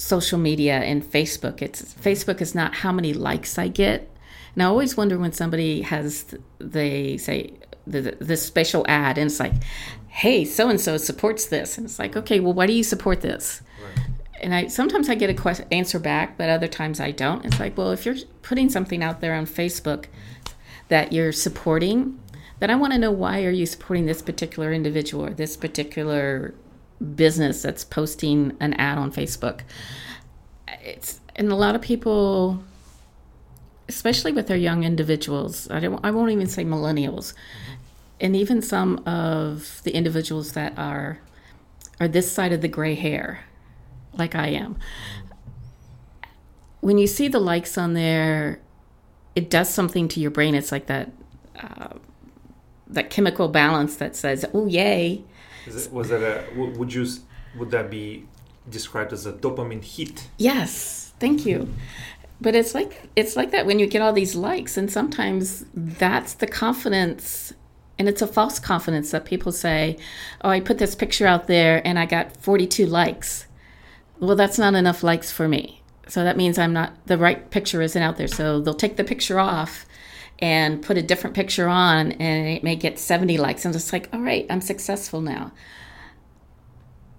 social 0.00 0.38
media 0.38 0.78
and 0.78 1.04
Facebook. 1.04 1.60
It's 1.60 1.94
Facebook 1.94 2.40
is 2.40 2.54
not 2.54 2.74
how 2.76 2.90
many 2.90 3.12
likes 3.12 3.58
I 3.58 3.68
get. 3.68 4.10
And 4.54 4.62
I 4.62 4.66
always 4.66 4.96
wonder 4.96 5.18
when 5.18 5.32
somebody 5.32 5.82
has 5.82 6.34
they 6.58 7.18
say 7.18 7.52
the, 7.86 8.16
the 8.18 8.36
special 8.36 8.84
ad 8.88 9.18
and 9.18 9.26
it's 9.26 9.38
like, 9.38 9.52
hey, 10.08 10.44
so 10.44 10.70
and 10.70 10.80
so 10.80 10.96
supports 10.96 11.46
this, 11.46 11.76
and 11.76 11.86
it's 11.86 11.98
like, 11.98 12.16
okay, 12.16 12.40
well, 12.40 12.52
why 12.52 12.66
do 12.66 12.72
you 12.72 12.82
support 12.82 13.20
this? 13.20 13.60
Right. 13.82 14.06
And 14.40 14.54
I 14.54 14.66
sometimes 14.68 15.10
I 15.10 15.14
get 15.14 15.28
a 15.28 15.34
question, 15.34 15.66
answer 15.70 15.98
back, 15.98 16.38
but 16.38 16.48
other 16.48 16.68
times 16.68 16.98
I 16.98 17.10
don't. 17.10 17.44
It's 17.44 17.60
like, 17.60 17.76
well, 17.76 17.92
if 17.92 18.06
you're 18.06 18.16
putting 18.40 18.70
something 18.70 19.02
out 19.02 19.20
there 19.20 19.34
on 19.34 19.44
Facebook 19.44 20.06
that 20.88 21.12
you're 21.12 21.32
supporting, 21.32 22.18
then 22.58 22.70
I 22.70 22.74
want 22.74 22.94
to 22.94 22.98
know 22.98 23.10
why 23.10 23.44
are 23.44 23.50
you 23.50 23.66
supporting 23.66 24.06
this 24.06 24.22
particular 24.22 24.72
individual 24.72 25.26
or 25.26 25.30
this 25.30 25.56
particular 25.58 26.54
business 27.14 27.62
that's 27.62 27.84
posting 27.84 28.56
an 28.60 28.74
ad 28.74 28.98
on 28.98 29.10
Facebook. 29.10 29.60
It's 30.82 31.20
and 31.36 31.50
a 31.50 31.56
lot 31.56 31.74
of 31.74 31.80
people 31.80 32.62
especially 33.90 34.30
with 34.30 34.46
their 34.46 34.56
young 34.56 34.84
individuals, 34.84 35.68
I 35.68 35.80
don't 35.80 36.04
I 36.04 36.12
won't 36.12 36.30
even 36.30 36.46
say 36.46 36.64
millennials. 36.64 37.34
And 38.20 38.36
even 38.36 38.62
some 38.62 39.02
of 39.04 39.80
the 39.82 39.92
individuals 39.92 40.52
that 40.52 40.78
are 40.78 41.18
are 41.98 42.06
this 42.08 42.30
side 42.30 42.52
of 42.52 42.60
the 42.60 42.68
gray 42.68 42.94
hair, 42.94 43.44
like 44.16 44.34
I 44.34 44.48
am. 44.48 44.78
When 46.80 46.98
you 46.98 47.06
see 47.06 47.26
the 47.28 47.40
likes 47.40 47.76
on 47.76 47.94
there, 47.94 48.60
it 49.34 49.50
does 49.50 49.68
something 49.68 50.06
to 50.08 50.20
your 50.20 50.30
brain. 50.30 50.54
It's 50.54 50.70
like 50.70 50.86
that 50.86 51.10
uh, 51.60 51.94
that 52.86 53.10
chemical 53.10 53.48
balance 53.48 53.96
that 53.96 54.14
says, 54.14 54.44
"Oh, 54.54 54.66
yay!" 54.66 55.24
Was 55.66 56.08
that 56.08 56.22
a? 56.22 56.54
Would 56.54 56.92
you? 56.92 57.06
Would 57.58 57.70
that 57.70 57.90
be 57.90 58.26
described 58.68 59.12
as 59.12 59.26
a 59.26 59.32
dopamine 59.32 59.84
hit? 59.84 60.28
Yes, 60.36 61.12
thank 61.18 61.44
you. 61.44 61.68
But 62.40 62.54
it's 62.54 62.74
like 62.74 63.10
it's 63.16 63.36
like 63.36 63.50
that 63.50 63.66
when 63.66 63.78
you 63.78 63.86
get 63.86 64.02
all 64.02 64.12
these 64.12 64.34
likes, 64.34 64.76
and 64.76 64.90
sometimes 64.90 65.64
that's 65.74 66.34
the 66.34 66.46
confidence, 66.46 67.52
and 67.98 68.08
it's 68.08 68.22
a 68.22 68.26
false 68.26 68.58
confidence 68.58 69.10
that 69.10 69.24
people 69.24 69.52
say, 69.52 69.98
"Oh, 70.42 70.50
I 70.50 70.60
put 70.60 70.78
this 70.78 70.94
picture 70.94 71.26
out 71.26 71.46
there 71.46 71.86
and 71.86 71.98
I 71.98 72.06
got 72.06 72.36
42 72.36 72.86
likes." 72.86 73.46
Well, 74.18 74.36
that's 74.36 74.58
not 74.58 74.74
enough 74.74 75.02
likes 75.02 75.32
for 75.32 75.48
me 75.48 75.80
so 76.10 76.24
that 76.24 76.36
means 76.36 76.58
I'm 76.58 76.72
not, 76.72 76.94
the 77.06 77.16
right 77.16 77.50
picture 77.50 77.80
isn't 77.82 78.02
out 78.02 78.16
there. 78.16 78.28
So 78.28 78.60
they'll 78.60 78.74
take 78.74 78.96
the 78.96 79.04
picture 79.04 79.38
off 79.38 79.86
and 80.40 80.82
put 80.82 80.96
a 80.96 81.02
different 81.02 81.36
picture 81.36 81.68
on 81.68 82.12
and 82.12 82.48
it 82.48 82.62
may 82.62 82.76
get 82.76 82.98
70 82.98 83.36
likes. 83.38 83.64
And 83.64 83.74
it's 83.74 83.92
like, 83.92 84.08
all 84.12 84.20
right, 84.20 84.46
I'm 84.48 84.60
successful 84.60 85.20
now. 85.20 85.52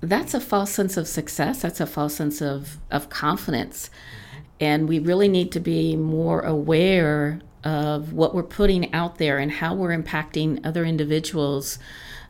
That's 0.02 0.34
a 0.34 0.42
false 0.42 0.72
sense 0.72 0.98
of 0.98 1.08
success. 1.08 1.62
That's 1.62 1.80
a 1.80 1.86
false 1.86 2.16
sense 2.16 2.42
of, 2.42 2.78
of 2.90 3.10
confidence. 3.10 3.92
And 4.60 4.90
we 4.90 4.98
really 5.00 5.28
need 5.28 5.52
to 5.52 5.60
be 5.60 5.96
more 5.96 6.42
aware 6.42 7.42
of 7.64 8.14
what 8.14 8.34
we're 8.34 8.44
putting 8.44 8.92
out 8.94 9.18
there 9.18 9.38
and 9.38 9.52
how 9.52 9.76
we're 9.76 9.96
impacting 9.96 10.66
other 10.66 10.84
individuals 10.84 11.78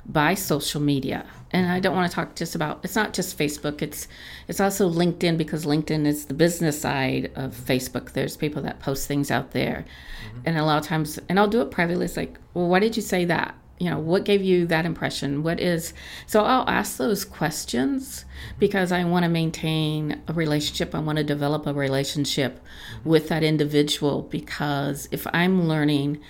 by 0.06 0.34
social 0.34 0.82
media. 0.82 1.26
And 1.54 1.70
I 1.70 1.80
don't 1.80 1.96
want 1.96 2.10
to 2.10 2.16
talk 2.16 2.36
just 2.36 2.56
about 2.56 2.80
it's 2.84 2.96
not 2.96 3.14
just 3.14 3.38
Facebook, 3.38 3.82
it's 3.82 4.08
it's 4.48 4.60
also 4.60 4.90
LinkedIn 4.90 5.38
because 5.38 5.66
LinkedIn 5.66 6.06
is 6.06 6.26
the 6.26 6.34
business 6.34 6.80
side 6.80 7.32
of 7.36 7.56
Facebook. 7.56 8.12
There's 8.12 8.38
people 8.38 8.62
that 8.64 8.80
post 8.80 9.08
things 9.08 9.30
out 9.30 9.52
there. 9.52 9.86
Mm-hmm. 10.28 10.42
And 10.46 10.58
a 10.58 10.66
lot 10.66 10.78
of 10.80 10.88
times 10.88 11.20
and 11.28 11.40
I'll 11.40 11.48
do 11.48 11.62
it 11.62 11.72
privately, 11.72 12.06
it's 12.06 12.18
like, 12.18 12.38
well, 12.54 12.68
why 12.68 12.80
did 12.80 12.96
you 12.96 13.02
say 13.02 13.26
that? 13.26 13.56
You 13.80 13.90
know, 13.90 14.00
what 14.00 14.26
gave 14.26 14.44
you 14.44 14.68
that 14.68 14.86
impression? 14.86 15.44
What 15.44 15.60
is 15.60 15.94
so 16.26 16.44
I'll 16.44 16.70
ask 16.70 16.98
those 16.98 17.26
questions 17.26 18.20
mm-hmm. 18.22 18.60
because 18.60 18.92
I 18.92 19.04
want 19.04 19.24
to 19.24 19.30
maintain 19.30 20.22
a 20.28 20.34
relationship. 20.34 20.96
I 20.96 21.00
want 21.00 21.18
to 21.18 21.24
develop 21.24 21.68
a 21.68 21.74
relationship 21.74 22.64
mm-hmm. 22.64 23.10
with 23.10 23.28
that 23.28 23.44
individual 23.44 24.22
because 24.22 25.10
if 25.12 25.28
I'm 25.34 25.68
learning 25.68 26.22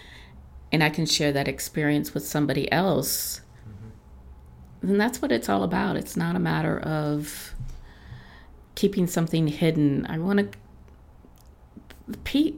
and 0.71 0.83
I 0.83 0.89
can 0.89 1.05
share 1.05 1.31
that 1.33 1.47
experience 1.47 2.13
with 2.13 2.25
somebody 2.25 2.71
else, 2.71 3.41
then 4.81 4.97
that's 4.97 5.21
what 5.21 5.31
it's 5.31 5.47
all 5.47 5.63
about. 5.63 5.95
It's 5.95 6.17
not 6.17 6.35
a 6.35 6.39
matter 6.39 6.79
of 6.79 7.53
keeping 8.75 9.07
something 9.07 9.47
hidden. 9.47 10.05
I 10.07 10.17
want 10.17 10.39
to. 10.39 10.57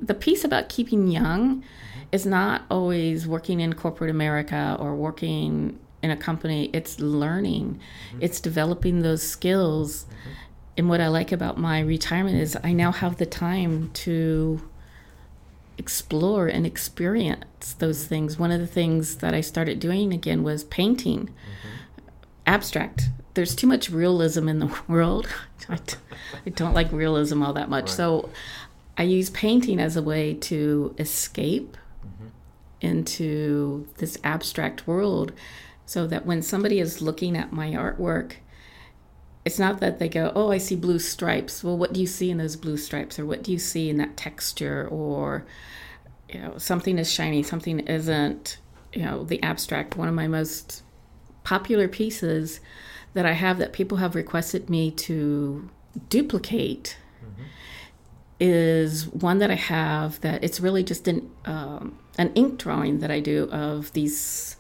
The, 0.01 0.15
piece 0.15 0.43
about 0.43 0.69
keeping 0.69 1.07
young 1.09 1.63
is 2.11 2.25
not 2.25 2.63
always 2.71 3.27
working 3.27 3.59
in 3.59 3.73
corporate 3.73 4.09
America 4.09 4.75
or 4.79 4.95
working 4.95 5.79
in 6.01 6.09
a 6.09 6.17
company. 6.17 6.71
It's 6.73 6.99
learning, 6.99 7.79
mm-hmm. 8.09 8.19
it's 8.21 8.39
developing 8.39 9.01
those 9.01 9.21
skills. 9.21 10.05
Mm-hmm. 10.05 10.29
And 10.77 10.89
what 10.89 11.01
I 11.01 11.07
like 11.09 11.31
about 11.31 11.59
my 11.59 11.81
retirement 11.81 12.37
is 12.37 12.57
I 12.63 12.73
now 12.73 12.91
have 12.91 13.17
the 13.17 13.27
time 13.27 13.91
to 13.91 14.67
explore 15.77 16.47
and 16.47 16.65
experience 16.65 17.73
those 17.73 18.05
things. 18.05 18.39
One 18.39 18.51
of 18.51 18.59
the 18.59 18.67
things 18.67 19.17
that 19.17 19.35
I 19.35 19.41
started 19.41 19.79
doing 19.79 20.13
again 20.13 20.41
was 20.41 20.63
painting. 20.63 21.27
Mm-hmm 21.27 21.72
abstract. 22.45 23.09
There's 23.33 23.55
too 23.55 23.67
much 23.67 23.89
realism 23.89 24.47
in 24.47 24.59
the 24.59 24.73
world. 24.87 25.27
I, 25.69 25.79
don't 26.51 26.73
like 26.73 26.91
realism 26.91 27.41
all 27.41 27.53
that 27.53 27.69
much. 27.69 27.85
Right. 27.85 27.89
So 27.89 28.29
I 28.97 29.03
use 29.03 29.29
painting 29.29 29.79
as 29.79 29.95
a 29.95 30.01
way 30.01 30.33
to 30.35 30.95
escape 30.99 31.77
mm-hmm. 32.05 32.27
into 32.81 33.87
this 33.97 34.17
abstract 34.23 34.87
world 34.87 35.31
so 35.85 36.07
that 36.07 36.25
when 36.25 36.41
somebody 36.41 36.79
is 36.79 37.01
looking 37.01 37.35
at 37.35 37.51
my 37.51 37.71
artwork, 37.71 38.33
it's 39.45 39.59
not 39.59 39.79
that 39.79 39.99
they 39.99 40.07
go, 40.07 40.31
Oh, 40.35 40.51
I 40.51 40.57
see 40.57 40.75
blue 40.75 40.99
stripes. 40.99 41.63
Well, 41.63 41.77
what 41.77 41.93
do 41.93 41.99
you 41.99 42.07
see 42.07 42.29
in 42.29 42.37
those 42.37 42.55
blue 42.55 42.77
stripes? 42.77 43.19
Or 43.19 43.25
what 43.25 43.43
do 43.43 43.51
you 43.51 43.59
see 43.59 43.89
in 43.89 43.97
that 43.97 44.15
texture? 44.15 44.87
Or, 44.89 45.45
you 46.29 46.39
know, 46.39 46.57
something 46.57 46.97
is 46.97 47.11
shiny, 47.11 47.43
something 47.43 47.79
isn't, 47.81 48.57
you 48.93 49.03
know, 49.03 49.23
the 49.23 49.41
abstract. 49.43 49.97
One 49.97 50.07
of 50.07 50.13
my 50.13 50.27
most 50.27 50.83
popular 51.43 51.87
pieces 51.87 52.59
that 53.13 53.25
I 53.25 53.33
have 53.33 53.57
that 53.59 53.73
people 53.73 53.97
have 53.97 54.15
requested 54.15 54.69
me 54.69 54.91
to 54.91 55.69
duplicate 56.09 56.97
is 58.39 59.07
one 59.07 59.37
that 59.37 59.49
I 59.51 59.55
have 59.55 60.19
that 60.21 60.43
it's 60.43 60.59
really 60.59 60.83
just 60.83 61.07
an 61.07 61.29
um, 61.45 61.97
an 62.17 62.33
ink 62.33 62.59
drawing 62.59 62.99
that 62.99 63.09
I 63.09 63.19
do 63.19 63.49
of 63.51 63.93
these 63.93 64.57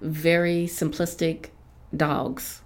very 0.00 0.66
simplistic 0.66 1.50
dogs. 1.94 2.62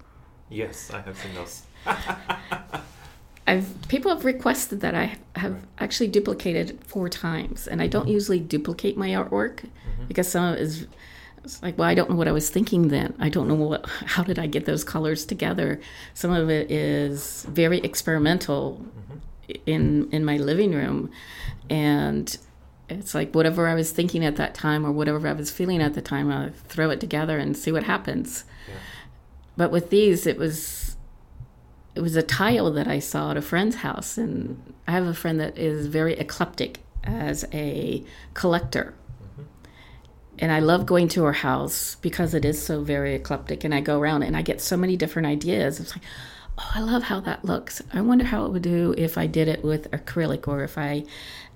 Yes, 0.49 0.91
I 0.91 1.01
have 1.01 1.17
seen 1.17 1.33
those. 1.35 1.63
I've 3.47 3.87
people 3.87 4.13
have 4.13 4.23
requested 4.23 4.81
that 4.81 4.95
I 4.95 5.17
have 5.35 5.65
actually 5.79 6.07
duplicated 6.07 6.79
four 6.85 7.09
times, 7.09 7.67
and 7.67 7.81
I 7.81 7.87
don't 7.87 8.07
usually 8.07 8.39
duplicate 8.39 8.97
my 8.97 9.09
artwork 9.09 9.65
because 10.07 10.27
some 10.27 10.43
of 10.45 10.55
it 10.55 10.61
is 10.61 10.87
it's 11.43 11.61
like, 11.63 11.77
well, 11.77 11.87
I 11.87 11.95
don't 11.95 12.09
know 12.09 12.15
what 12.15 12.27
I 12.27 12.31
was 12.31 12.49
thinking 12.49 12.89
then. 12.89 13.15
I 13.19 13.29
don't 13.29 13.47
know 13.47 13.55
what 13.55 13.89
how 14.05 14.23
did 14.23 14.37
I 14.37 14.47
get 14.47 14.65
those 14.65 14.83
colors 14.83 15.25
together. 15.25 15.79
Some 16.13 16.31
of 16.31 16.49
it 16.49 16.71
is 16.71 17.45
very 17.49 17.79
experimental 17.79 18.81
mm-hmm. 18.83 19.55
in 19.65 20.09
in 20.11 20.23
my 20.23 20.37
living 20.37 20.73
room, 20.73 21.09
and 21.69 22.37
it's 22.89 23.15
like 23.15 23.33
whatever 23.33 23.67
I 23.67 23.73
was 23.73 23.91
thinking 23.91 24.23
at 24.23 24.35
that 24.35 24.53
time 24.53 24.85
or 24.85 24.91
whatever 24.91 25.27
I 25.27 25.33
was 25.33 25.49
feeling 25.49 25.81
at 25.81 25.93
the 25.93 26.01
time, 26.01 26.29
I 26.29 26.49
throw 26.67 26.89
it 26.89 26.99
together 26.99 27.37
and 27.37 27.55
see 27.57 27.71
what 27.71 27.83
happens. 27.83 28.43
Yeah. 28.67 28.75
But 29.57 29.71
with 29.71 29.89
these, 29.89 30.27
it 30.27 30.37
was 30.37 30.95
it 31.95 32.01
was 32.01 32.15
a 32.15 32.23
tile 32.23 32.71
that 32.71 32.87
I 32.87 32.99
saw 32.99 33.31
at 33.31 33.37
a 33.37 33.41
friend's 33.41 33.77
house, 33.77 34.17
and 34.17 34.73
I 34.87 34.91
have 34.91 35.07
a 35.07 35.13
friend 35.13 35.39
that 35.39 35.57
is 35.57 35.87
very 35.87 36.13
eclectic 36.13 36.81
as 37.03 37.45
a 37.51 38.03
collector. 38.33 38.93
And 40.39 40.51
I 40.51 40.59
love 40.59 40.85
going 40.85 41.07
to 41.09 41.23
her 41.23 41.33
house 41.33 41.95
because 41.95 42.33
it 42.33 42.45
is 42.45 42.61
so 42.61 42.83
very 42.83 43.15
eclectic. 43.15 43.63
And 43.63 43.75
I 43.75 43.81
go 43.81 43.99
around 43.99 44.23
and 44.23 44.35
I 44.35 44.41
get 44.41 44.61
so 44.61 44.77
many 44.77 44.97
different 44.97 45.27
ideas. 45.27 45.79
It's 45.79 45.95
like, 45.95 46.05
oh, 46.57 46.71
I 46.73 46.81
love 46.81 47.03
how 47.03 47.19
that 47.21 47.45
looks. 47.45 47.81
I 47.93 48.01
wonder 48.01 48.25
how 48.25 48.45
it 48.45 48.51
would 48.51 48.61
do 48.61 48.95
if 48.97 49.17
I 49.17 49.27
did 49.27 49.47
it 49.47 49.63
with 49.63 49.91
acrylic 49.91 50.47
or 50.47 50.63
if 50.63 50.77
I 50.77 51.03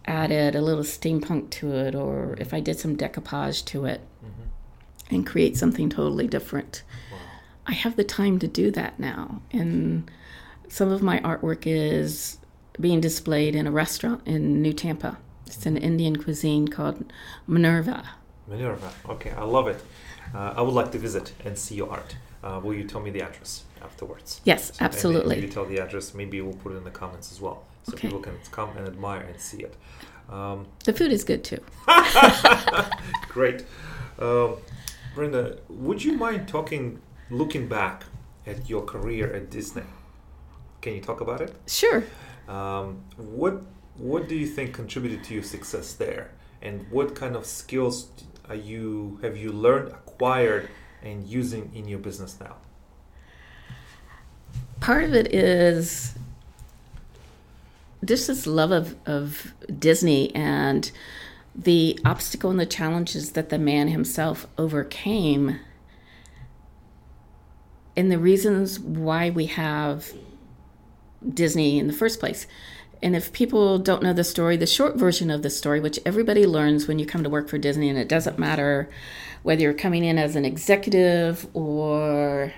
added 0.05 0.55
a 0.55 0.61
little 0.61 0.83
steampunk 0.83 1.49
to 1.49 1.73
it 1.73 1.95
or 1.95 2.35
if 2.39 2.53
I 2.53 2.59
did 2.59 2.77
some 2.77 2.95
decoupage 2.95 3.65
to 3.65 3.85
it 3.85 4.01
mm-hmm. 4.23 5.15
and 5.15 5.25
create 5.25 5.57
something 5.57 5.89
totally 5.89 6.27
different. 6.27 6.83
I 7.67 7.73
have 7.73 7.95
the 7.95 8.03
time 8.03 8.39
to 8.39 8.47
do 8.47 8.71
that 8.71 8.99
now. 8.99 9.41
And 9.51 10.09
some 10.67 10.91
of 10.91 11.01
my 11.01 11.19
artwork 11.19 11.63
is 11.65 12.37
being 12.79 13.01
displayed 13.01 13.55
in 13.55 13.67
a 13.67 13.71
restaurant 13.71 14.21
in 14.25 14.61
New 14.61 14.73
Tampa. 14.73 15.17
It's 15.47 15.65
an 15.65 15.77
Indian 15.77 16.15
cuisine 16.17 16.67
called 16.67 17.11
Minerva. 17.47 18.03
Minerva. 18.47 18.91
Okay, 19.09 19.31
I 19.31 19.43
love 19.43 19.67
it. 19.67 19.81
Uh, 20.33 20.53
I 20.57 20.61
would 20.61 20.73
like 20.73 20.91
to 20.91 20.97
visit 20.99 21.33
and 21.43 21.57
see 21.57 21.75
your 21.75 21.89
art. 21.91 22.15
Uh, 22.43 22.59
will 22.63 22.73
you 22.73 22.83
tell 22.83 23.01
me 23.01 23.09
the 23.09 23.21
address 23.21 23.63
afterwards? 23.81 24.41
Yes, 24.43 24.69
if 24.69 24.81
absolutely. 24.81 25.39
you 25.41 25.47
tell 25.47 25.65
the 25.65 25.77
address, 25.79 26.13
maybe 26.13 26.41
we'll 26.41 26.53
put 26.53 26.73
it 26.73 26.75
in 26.77 26.83
the 26.83 26.91
comments 26.91 27.31
as 27.31 27.41
well, 27.41 27.63
so 27.83 27.93
Okay. 27.93 28.07
people 28.07 28.19
can 28.19 28.37
come 28.51 28.69
and 28.77 28.87
admire 28.87 29.21
and 29.21 29.39
see 29.39 29.63
it. 29.63 29.75
Um, 30.29 30.67
The 30.83 30.93
food 30.93 31.11
is 31.11 31.23
good 31.23 31.43
too. 31.43 31.59
great, 33.29 33.65
um, 34.19 34.57
Brenda. 35.15 35.57
Would 35.69 36.03
you 36.03 36.13
mind 36.13 36.47
talking, 36.47 36.99
looking 37.29 37.67
back 37.67 38.03
at 38.45 38.69
your 38.69 38.83
career 38.83 39.31
at 39.33 39.49
Disney? 39.49 39.83
Can 40.81 40.93
you 40.95 41.01
talk 41.01 41.21
about 41.21 41.41
it? 41.41 41.55
Sure. 41.67 42.03
Um, 42.47 43.03
what 43.17 43.61
What 43.97 44.27
do 44.27 44.35
you 44.35 44.45
think 44.47 44.73
contributed 44.73 45.23
to 45.25 45.33
your 45.33 45.43
success 45.43 45.93
there, 45.93 46.31
and 46.61 46.85
what 46.91 47.15
kind 47.15 47.35
of 47.35 47.45
skills 47.45 48.07
are 48.49 48.55
you 48.55 49.19
have 49.21 49.37
you 49.37 49.51
learned, 49.51 49.89
acquired, 49.89 50.69
and 51.01 51.25
using 51.25 51.71
in 51.73 51.87
your 51.87 51.99
business 51.99 52.37
now? 52.39 52.55
Part 54.79 55.03
of 55.03 55.13
it 55.13 55.33
is 55.33 56.15
this 58.01 58.45
love 58.45 58.71
of, 58.71 58.95
of 59.05 59.53
Disney 59.79 60.33
and 60.35 60.91
the 61.55 61.97
obstacle 62.05 62.51
and 62.51 62.59
the 62.59 62.65
challenges 62.65 63.31
that 63.31 63.49
the 63.49 63.57
man 63.57 63.87
himself 63.87 64.45
overcame 64.57 65.59
and 67.95 68.11
the 68.11 68.19
reasons 68.19 68.79
why 68.79 69.29
we 69.29 69.45
have 69.45 70.11
Disney 71.33 71.79
in 71.79 71.87
the 71.87 71.93
first 71.93 72.19
place. 72.19 72.45
And 73.01 73.15
if 73.15 73.33
people 73.33 73.77
don't 73.77 74.03
know 74.03 74.13
the 74.13 74.23
story, 74.23 74.57
the 74.57 74.65
short 74.65 74.95
version 74.95 75.29
of 75.29 75.41
the 75.41 75.49
story, 75.49 75.79
which 75.79 75.99
everybody 76.05 76.45
learns 76.45 76.87
when 76.87 76.99
you 76.99 77.05
come 77.05 77.23
to 77.23 77.29
work 77.29 77.49
for 77.49 77.57
Disney, 77.57 77.89
and 77.89 77.99
it 77.99 78.09
doesn't 78.09 78.39
matter 78.39 78.89
whether 79.43 79.61
you're 79.61 79.73
coming 79.73 80.03
in 80.03 80.17
as 80.17 80.35
an 80.35 80.45
executive 80.45 81.47
or 81.53 82.53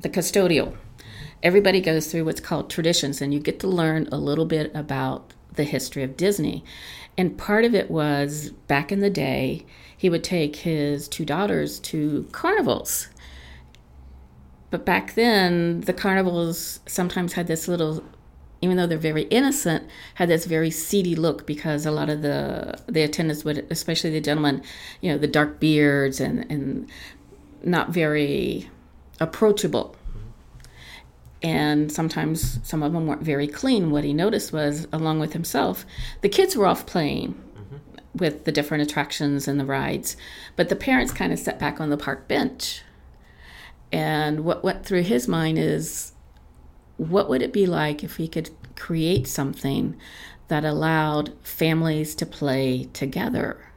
the 0.00 0.08
custodial, 0.08 0.76
everybody 1.42 1.80
goes 1.80 2.10
through 2.10 2.24
what's 2.24 2.40
called 2.40 2.68
traditions, 2.68 3.20
and 3.20 3.32
you 3.32 3.40
get 3.40 3.60
to 3.60 3.68
learn 3.68 4.08
a 4.10 4.16
little 4.16 4.46
bit 4.46 4.74
about 4.74 5.32
the 5.54 5.64
history 5.64 6.02
of 6.02 6.16
Disney. 6.16 6.64
And 7.18 7.38
part 7.38 7.64
of 7.64 7.74
it 7.74 7.90
was 7.90 8.50
back 8.66 8.92
in 8.92 9.00
the 9.00 9.10
day, 9.10 9.64
he 9.96 10.10
would 10.10 10.24
take 10.24 10.56
his 10.56 11.08
two 11.08 11.24
daughters 11.24 11.78
to 11.80 12.28
carnivals. 12.32 13.08
But 14.70 14.84
back 14.84 15.14
then, 15.14 15.82
the 15.82 15.92
carnivals 15.92 16.80
sometimes 16.86 17.34
had 17.34 17.46
this 17.46 17.68
little, 17.68 18.04
even 18.62 18.76
though 18.76 18.86
they're 18.86 18.98
very 18.98 19.24
innocent, 19.24 19.88
had 20.14 20.28
this 20.28 20.46
very 20.46 20.70
seedy 20.70 21.14
look 21.14 21.46
because 21.46 21.84
a 21.86 21.90
lot 21.90 22.08
of 22.08 22.22
the 22.22 22.78
the 22.86 23.02
attendants 23.02 23.44
would, 23.44 23.66
especially 23.70 24.10
the 24.10 24.20
gentlemen, 24.20 24.62
you 25.00 25.12
know, 25.12 25.18
the 25.18 25.26
dark 25.26 25.60
beards 25.60 26.20
and 26.20 26.50
and 26.50 26.88
not 27.62 27.90
very 27.90 28.70
approachable. 29.20 29.96
And 31.42 31.92
sometimes 31.92 32.58
some 32.66 32.82
of 32.82 32.92
them 32.92 33.06
weren't 33.06 33.22
very 33.22 33.46
clean. 33.46 33.90
What 33.90 34.04
he 34.04 34.14
noticed 34.14 34.52
was, 34.52 34.88
along 34.92 35.20
with 35.20 35.32
himself, 35.32 35.84
the 36.22 36.28
kids 36.28 36.56
were 36.56 36.66
off 36.66 36.86
playing 36.86 37.40
with 38.14 38.44
the 38.44 38.52
different 38.52 38.82
attractions 38.82 39.46
and 39.46 39.60
the 39.60 39.64
rides, 39.64 40.16
but 40.56 40.70
the 40.70 40.76
parents 40.76 41.12
kind 41.12 41.32
of 41.32 41.38
sat 41.38 41.58
back 41.58 41.80
on 41.80 41.90
the 41.90 41.96
park 41.96 42.26
bench. 42.26 42.82
And 43.92 44.40
what 44.40 44.64
went 44.64 44.84
through 44.84 45.02
his 45.02 45.28
mind 45.28 45.58
is 45.58 46.12
what 46.96 47.28
would 47.28 47.42
it 47.42 47.52
be 47.52 47.66
like 47.66 48.02
if 48.02 48.18
we 48.18 48.28
could 48.28 48.50
create 48.74 49.26
something 49.26 49.96
that 50.48 50.64
allowed 50.64 51.32
families 51.42 52.14
to 52.16 52.26
play 52.26 52.84
together? 52.92 53.70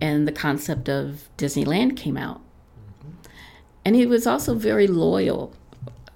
And 0.00 0.26
the 0.26 0.32
concept 0.32 0.88
of 0.88 1.28
Disneyland 1.38 1.96
came 1.96 2.16
out. 2.16 2.40
And 3.84 3.94
he 3.94 4.04
was 4.04 4.26
also 4.26 4.54
very 4.54 4.86
loyal. 4.86 5.54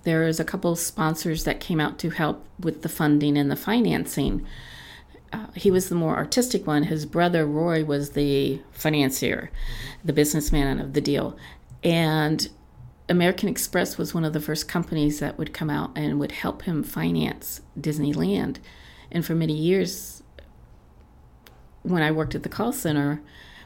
There 0.03 0.25
was 0.25 0.41
a 0.41 0.45
couple 0.45 0.73
of 0.73 0.79
sponsors 0.79 1.45
that 1.45 1.61
came 1.61 1.81
out 1.81 1.99
to 2.01 2.11
help 2.11 2.45
with 2.59 2.83
the 2.83 2.89
funding 2.89 3.39
and 3.39 3.51
the 3.51 3.57
financing. 3.57 4.45
Uh, 5.33 5.47
he 5.55 5.71
was 5.71 5.89
the 5.89 5.95
more 5.95 6.17
artistic 6.17 6.67
one. 6.67 6.85
His 6.85 7.07
brother 7.07 7.47
Roy 7.47 7.85
was 7.85 8.11
the 8.11 8.61
financier, 8.73 9.51
the 10.05 10.13
businessman 10.13 10.81
of 10.81 10.95
the 10.95 11.01
deal. 11.01 11.37
And 11.85 12.49
American 13.11 13.49
Express 13.49 13.99
was 13.99 14.15
one 14.15 14.25
of 14.25 14.33
the 14.33 14.41
first 14.41 14.69
companies 14.69 15.19
that 15.19 15.37
would 15.37 15.53
come 15.53 15.69
out 15.69 15.91
and 15.97 16.21
would 16.21 16.31
help 16.31 16.63
him 16.63 16.85
finance 16.85 17.61
Disneyland. 17.79 18.59
And 19.11 19.27
for 19.27 19.35
many 19.35 19.53
years, 19.53 20.23
when 21.83 22.03
I 22.03 22.13
worked 22.13 22.37
at 22.37 22.45
the 22.45 22.49
call 22.49 22.73
center, 22.73 23.21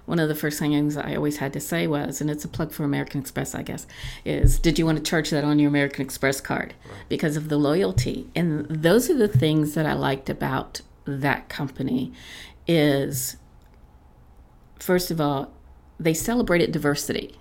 one 0.07 0.19
of 0.19 0.29
the 0.29 0.35
first 0.35 0.59
things 0.59 0.97
I 0.97 1.15
always 1.15 1.37
had 1.37 1.53
to 1.53 1.61
say 1.61 1.87
was, 1.87 2.23
and 2.23 2.31
it's 2.31 2.45
a 2.45 2.49
plug 2.49 2.73
for 2.73 2.85
American 2.85 3.21
Express, 3.21 3.55
I 3.55 3.63
guess, 3.63 3.87
is 4.25 4.59
did 4.59 4.79
you 4.79 4.87
want 4.87 4.97
to 4.97 5.05
charge 5.05 5.29
that 5.29 5.45
on 5.45 5.59
your 5.59 5.69
American 5.69 6.03
Express 6.03 6.41
card? 6.41 6.73
Because 7.11 7.37
of 7.37 7.51
the 7.51 7.59
loyalty. 7.59 8.27
And 8.35 8.67
those 8.67 9.11
are 9.11 9.17
the 9.17 9.29
things 9.29 9.75
that 9.75 9.85
I 9.85 9.93
liked 9.93 10.31
about 10.31 10.81
that 11.05 11.51
company 11.51 12.15
is 12.67 13.37
first 14.79 15.11
of 15.11 15.21
all, 15.21 15.53
they 16.01 16.15
celebrated 16.15 16.73
diversity 16.73 17.39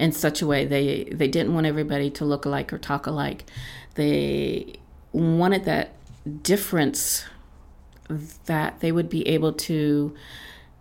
in 0.00 0.12
such 0.12 0.40
a 0.40 0.46
way 0.46 0.64
they 0.64 1.04
they 1.12 1.28
didn't 1.28 1.54
want 1.54 1.66
everybody 1.66 2.10
to 2.10 2.24
look 2.24 2.44
alike 2.46 2.72
or 2.72 2.78
talk 2.78 3.06
alike. 3.06 3.44
They 3.94 4.76
wanted 5.12 5.64
that 5.66 5.92
difference 6.42 7.24
that 8.46 8.80
they 8.80 8.90
would 8.90 9.10
be 9.10 9.26
able 9.28 9.52
to 9.52 10.14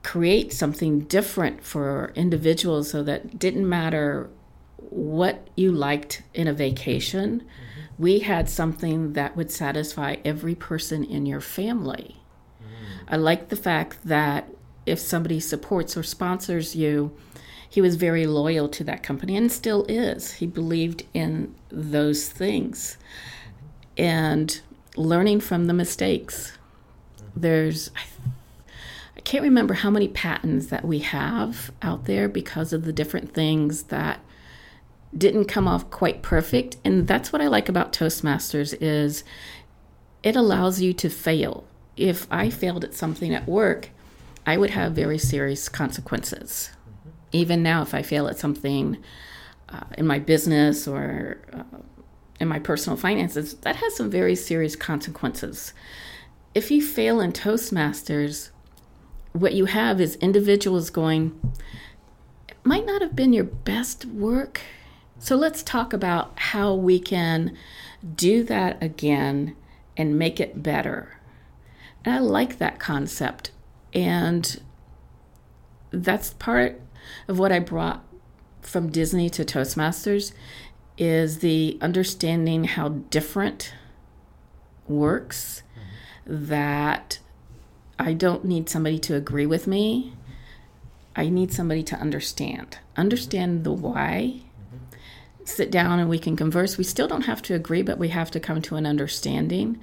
create 0.01 0.53
something 0.53 1.01
different 1.01 1.63
for 1.63 2.13
individuals 2.15 2.89
so 2.89 3.03
that 3.03 3.25
it 3.25 3.39
didn't 3.39 3.67
matter 3.67 4.29
what 4.77 5.47
you 5.55 5.71
liked 5.71 6.23
in 6.33 6.47
a 6.47 6.53
vacation 6.53 7.41
mm-hmm. 7.41 8.03
we 8.03 8.19
had 8.19 8.49
something 8.49 9.13
that 9.13 9.35
would 9.35 9.51
satisfy 9.51 10.15
every 10.23 10.55
person 10.55 11.03
in 11.03 11.25
your 11.25 11.41
family. 11.41 12.15
Mm-hmm. 12.63 13.13
I 13.13 13.17
like 13.17 13.49
the 13.49 13.55
fact 13.57 13.97
that 14.05 14.49
if 14.85 14.97
somebody 14.97 15.39
supports 15.39 15.97
or 15.97 16.03
sponsors 16.03 16.75
you 16.75 17.15
he 17.69 17.81
was 17.81 17.95
very 17.95 18.25
loyal 18.25 18.67
to 18.67 18.83
that 18.83 19.03
company 19.03 19.37
and 19.37 19.51
still 19.51 19.85
is 19.87 20.33
he 20.33 20.47
believed 20.47 21.03
in 21.13 21.53
those 21.69 22.27
things 22.27 22.97
and 23.97 24.61
learning 24.95 25.39
from 25.39 25.65
the 25.65 25.73
mistakes 25.73 26.57
there's 27.35 27.91
I 29.15 29.21
can't 29.21 29.43
remember 29.43 29.75
how 29.75 29.89
many 29.89 30.07
patents 30.07 30.67
that 30.67 30.85
we 30.85 30.99
have 30.99 31.71
out 31.81 32.05
there 32.05 32.27
because 32.27 32.73
of 32.73 32.85
the 32.85 32.93
different 32.93 33.33
things 33.33 33.83
that 33.83 34.21
didn't 35.15 35.45
come 35.45 35.67
off 35.67 35.89
quite 35.89 36.21
perfect 36.21 36.77
and 36.83 37.07
that's 37.07 37.31
what 37.31 37.41
I 37.41 37.47
like 37.47 37.69
about 37.69 37.93
Toastmasters 37.93 38.75
is 38.79 39.23
it 40.23 40.35
allows 40.35 40.81
you 40.81 40.93
to 40.93 41.09
fail. 41.09 41.65
If 41.95 42.27
I 42.31 42.49
failed 42.49 42.83
at 42.83 42.93
something 42.93 43.33
at 43.33 43.47
work, 43.47 43.89
I 44.45 44.57
would 44.57 44.71
have 44.71 44.93
very 44.93 45.17
serious 45.17 45.69
consequences. 45.69 46.71
Even 47.31 47.61
now, 47.61 47.81
if 47.81 47.93
I 47.93 48.01
fail 48.01 48.27
at 48.27 48.39
something 48.39 48.97
uh, 49.69 49.83
in 49.97 50.07
my 50.07 50.19
business 50.19 50.87
or 50.87 51.39
uh, 51.53 51.77
in 52.39 52.47
my 52.47 52.59
personal 52.59 52.97
finances, 52.97 53.55
that 53.55 53.75
has 53.77 53.95
some 53.95 54.09
very 54.09 54.35
serious 54.35 54.75
consequences. 54.75 55.73
If 56.55 56.71
you 56.71 56.81
fail 56.81 57.19
in 57.19 57.31
Toastmasters, 57.31 58.49
what 59.33 59.53
you 59.53 59.65
have 59.65 60.01
is 60.01 60.15
individuals 60.15 60.89
going, 60.89 61.39
it 62.47 62.57
might 62.63 62.85
not 62.85 63.01
have 63.01 63.15
been 63.15 63.33
your 63.33 63.43
best 63.43 64.05
work. 64.05 64.61
So 65.19 65.35
let's 65.35 65.61
talk 65.61 65.93
about 65.93 66.39
how 66.39 66.73
we 66.73 66.99
can 66.99 67.55
do 68.15 68.43
that 68.45 68.81
again 68.81 69.55
and 69.97 70.17
make 70.17 70.39
it 70.39 70.63
better. 70.63 71.19
And 72.03 72.15
I 72.15 72.19
like 72.19 72.57
that 72.57 72.79
concept. 72.79 73.51
And 73.93 74.61
that's 75.91 76.33
part 76.33 76.81
of 77.27 77.39
what 77.39 77.51
I 77.51 77.59
brought 77.59 78.03
from 78.61 78.91
Disney 78.91 79.29
to 79.31 79.45
Toastmasters 79.45 80.33
is 80.97 81.39
the 81.39 81.77
understanding 81.81 82.65
how 82.65 82.89
different 82.89 83.73
works 84.87 85.63
that 86.25 87.19
I 87.97 88.13
don't 88.13 88.45
need 88.45 88.69
somebody 88.69 88.99
to 88.99 89.15
agree 89.15 89.45
with 89.45 89.65
me. 89.65 90.13
I 91.15 91.29
need 91.29 91.51
somebody 91.51 91.83
to 91.83 91.95
understand. 91.95 92.77
Understand 92.95 93.63
the 93.63 93.71
why. 93.71 94.41
Sit 95.43 95.71
down 95.71 95.99
and 95.99 96.09
we 96.09 96.19
can 96.19 96.35
converse. 96.35 96.77
We 96.77 96.83
still 96.83 97.07
don't 97.07 97.25
have 97.25 97.41
to 97.43 97.55
agree, 97.55 97.81
but 97.81 97.97
we 97.97 98.09
have 98.09 98.29
to 98.31 98.39
come 98.39 98.61
to 98.63 98.75
an 98.75 98.85
understanding. 98.85 99.79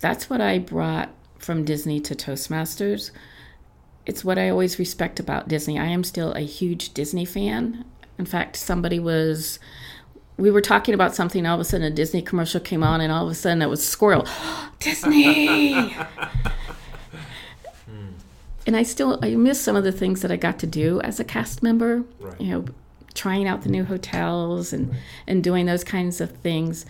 That's 0.00 0.28
what 0.28 0.40
I 0.40 0.58
brought 0.58 1.10
from 1.38 1.64
Disney 1.64 2.00
to 2.00 2.14
Toastmasters. 2.14 3.10
It's 4.06 4.24
what 4.24 4.38
I 4.38 4.48
always 4.48 4.78
respect 4.78 5.18
about 5.18 5.48
Disney. 5.48 5.78
I 5.78 5.86
am 5.86 6.04
still 6.04 6.32
a 6.32 6.40
huge 6.40 6.94
Disney 6.94 7.24
fan. 7.24 7.84
In 8.18 8.24
fact, 8.24 8.56
somebody 8.56 8.98
was 8.98 9.58
we 10.38 10.50
were 10.50 10.60
talking 10.60 10.94
about 10.94 11.14
something, 11.14 11.46
all 11.46 11.54
of 11.54 11.60
a 11.60 11.64
sudden 11.64 11.86
a 11.86 11.90
Disney 11.90 12.22
commercial 12.22 12.60
came 12.60 12.82
on, 12.82 13.00
and 13.00 13.10
all 13.10 13.24
of 13.24 13.30
a 13.30 13.34
sudden 13.34 13.62
it 13.62 13.68
was 13.68 13.86
Squirrel. 13.86 14.26
Disney! 14.78 15.92
Hmm. 17.86 18.12
And 18.66 18.76
I 18.76 18.82
still 18.82 19.18
I 19.22 19.34
miss 19.34 19.60
some 19.60 19.76
of 19.76 19.84
the 19.84 19.92
things 19.92 20.22
that 20.22 20.30
I 20.30 20.36
got 20.36 20.58
to 20.60 20.66
do 20.66 21.00
as 21.00 21.18
a 21.18 21.24
cast 21.24 21.62
member. 21.62 22.04
Right. 22.20 22.40
You 22.40 22.50
know, 22.50 22.64
trying 23.14 23.48
out 23.48 23.62
the 23.62 23.70
new 23.70 23.84
hotels 23.84 24.72
and 24.72 24.90
right. 24.90 25.00
and 25.26 25.42
doing 25.42 25.66
those 25.66 25.84
kinds 25.84 26.20
of 26.20 26.32
things. 26.38 26.84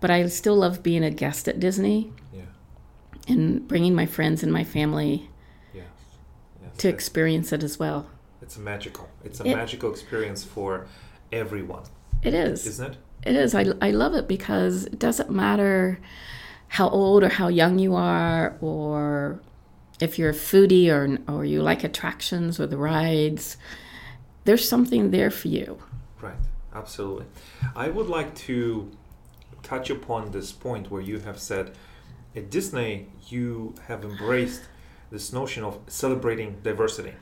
But 0.00 0.10
I 0.10 0.26
still 0.26 0.56
love 0.56 0.82
being 0.82 1.02
a 1.02 1.10
guest 1.10 1.48
at 1.48 1.58
Disney. 1.58 2.12
Yeah. 2.32 2.42
And 3.28 3.66
bringing 3.66 3.94
my 3.94 4.06
friends 4.06 4.42
and 4.42 4.52
my 4.52 4.64
family. 4.64 5.29
To 6.80 6.88
experience 6.88 7.52
it 7.52 7.62
as 7.62 7.78
well. 7.78 8.08
It's 8.42 8.58
magical. 8.58 9.08
It's 9.24 9.40
a 9.40 9.44
it, 9.44 9.54
magical 9.54 9.90
experience 9.90 10.44
for 10.44 10.86
everyone. 11.30 11.84
It 12.22 12.34
is. 12.34 12.66
Isn't 12.66 12.92
it? 12.92 12.96
It 13.24 13.36
is. 13.36 13.54
I, 13.54 13.66
I 13.80 13.90
love 13.90 14.14
it 14.14 14.26
because 14.26 14.86
it 14.86 14.98
doesn't 14.98 15.30
matter 15.30 16.00
how 16.68 16.88
old 16.88 17.22
or 17.22 17.28
how 17.28 17.48
young 17.48 17.78
you 17.78 17.94
are 17.94 18.56
or 18.60 19.40
if 20.00 20.18
you're 20.18 20.30
a 20.30 20.34
foodie 20.34 20.88
or, 20.88 21.18
or 21.32 21.44
you 21.44 21.62
like 21.62 21.84
attractions 21.84 22.58
or 22.58 22.66
the 22.66 22.76
rides, 22.76 23.56
there's 24.44 24.66
something 24.66 25.10
there 25.10 25.30
for 25.30 25.48
you. 25.48 25.78
Right, 26.20 26.34
absolutely. 26.74 27.26
I 27.76 27.90
would 27.90 28.08
like 28.08 28.34
to 28.46 28.90
touch 29.62 29.90
upon 29.90 30.30
this 30.30 30.52
point 30.52 30.90
where 30.90 31.02
you 31.02 31.18
have 31.18 31.38
said 31.38 31.72
at 32.34 32.50
Disney 32.50 33.08
you 33.28 33.74
have 33.86 34.04
embraced 34.04 34.62
this 35.10 35.32
notion 35.32 35.64
of 35.64 35.78
celebrating 35.86 36.58
diversity. 36.62 37.14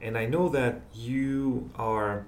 And 0.00 0.18
I 0.18 0.26
know 0.26 0.48
that 0.48 0.80
you 0.92 1.70
are 1.76 2.24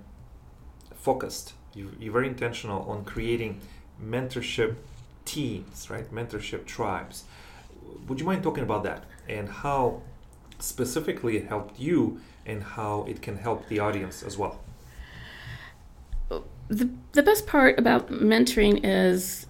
focused, 0.94 1.54
you, 1.74 1.90
you're 1.98 2.12
very 2.12 2.28
intentional 2.28 2.88
on 2.88 3.04
creating 3.04 3.60
mentorship 4.02 4.76
teams, 5.24 5.90
right? 5.90 6.10
Mentorship 6.12 6.66
tribes. 6.66 7.24
Would 8.06 8.20
you 8.20 8.26
mind 8.26 8.42
talking 8.42 8.62
about 8.62 8.84
that? 8.84 9.04
and 9.28 9.48
how 9.48 10.02
specifically 10.58 11.36
it 11.36 11.46
helped 11.46 11.78
you 11.78 12.20
and 12.46 12.62
how 12.62 13.04
it 13.08 13.22
can 13.22 13.36
help 13.36 13.68
the 13.68 13.78
audience 13.78 14.22
as 14.22 14.36
well. 14.36 14.60
The, 16.68 16.90
the 17.12 17.22
best 17.22 17.46
part 17.46 17.78
about 17.78 18.08
mentoring 18.08 18.80
is 18.82 19.46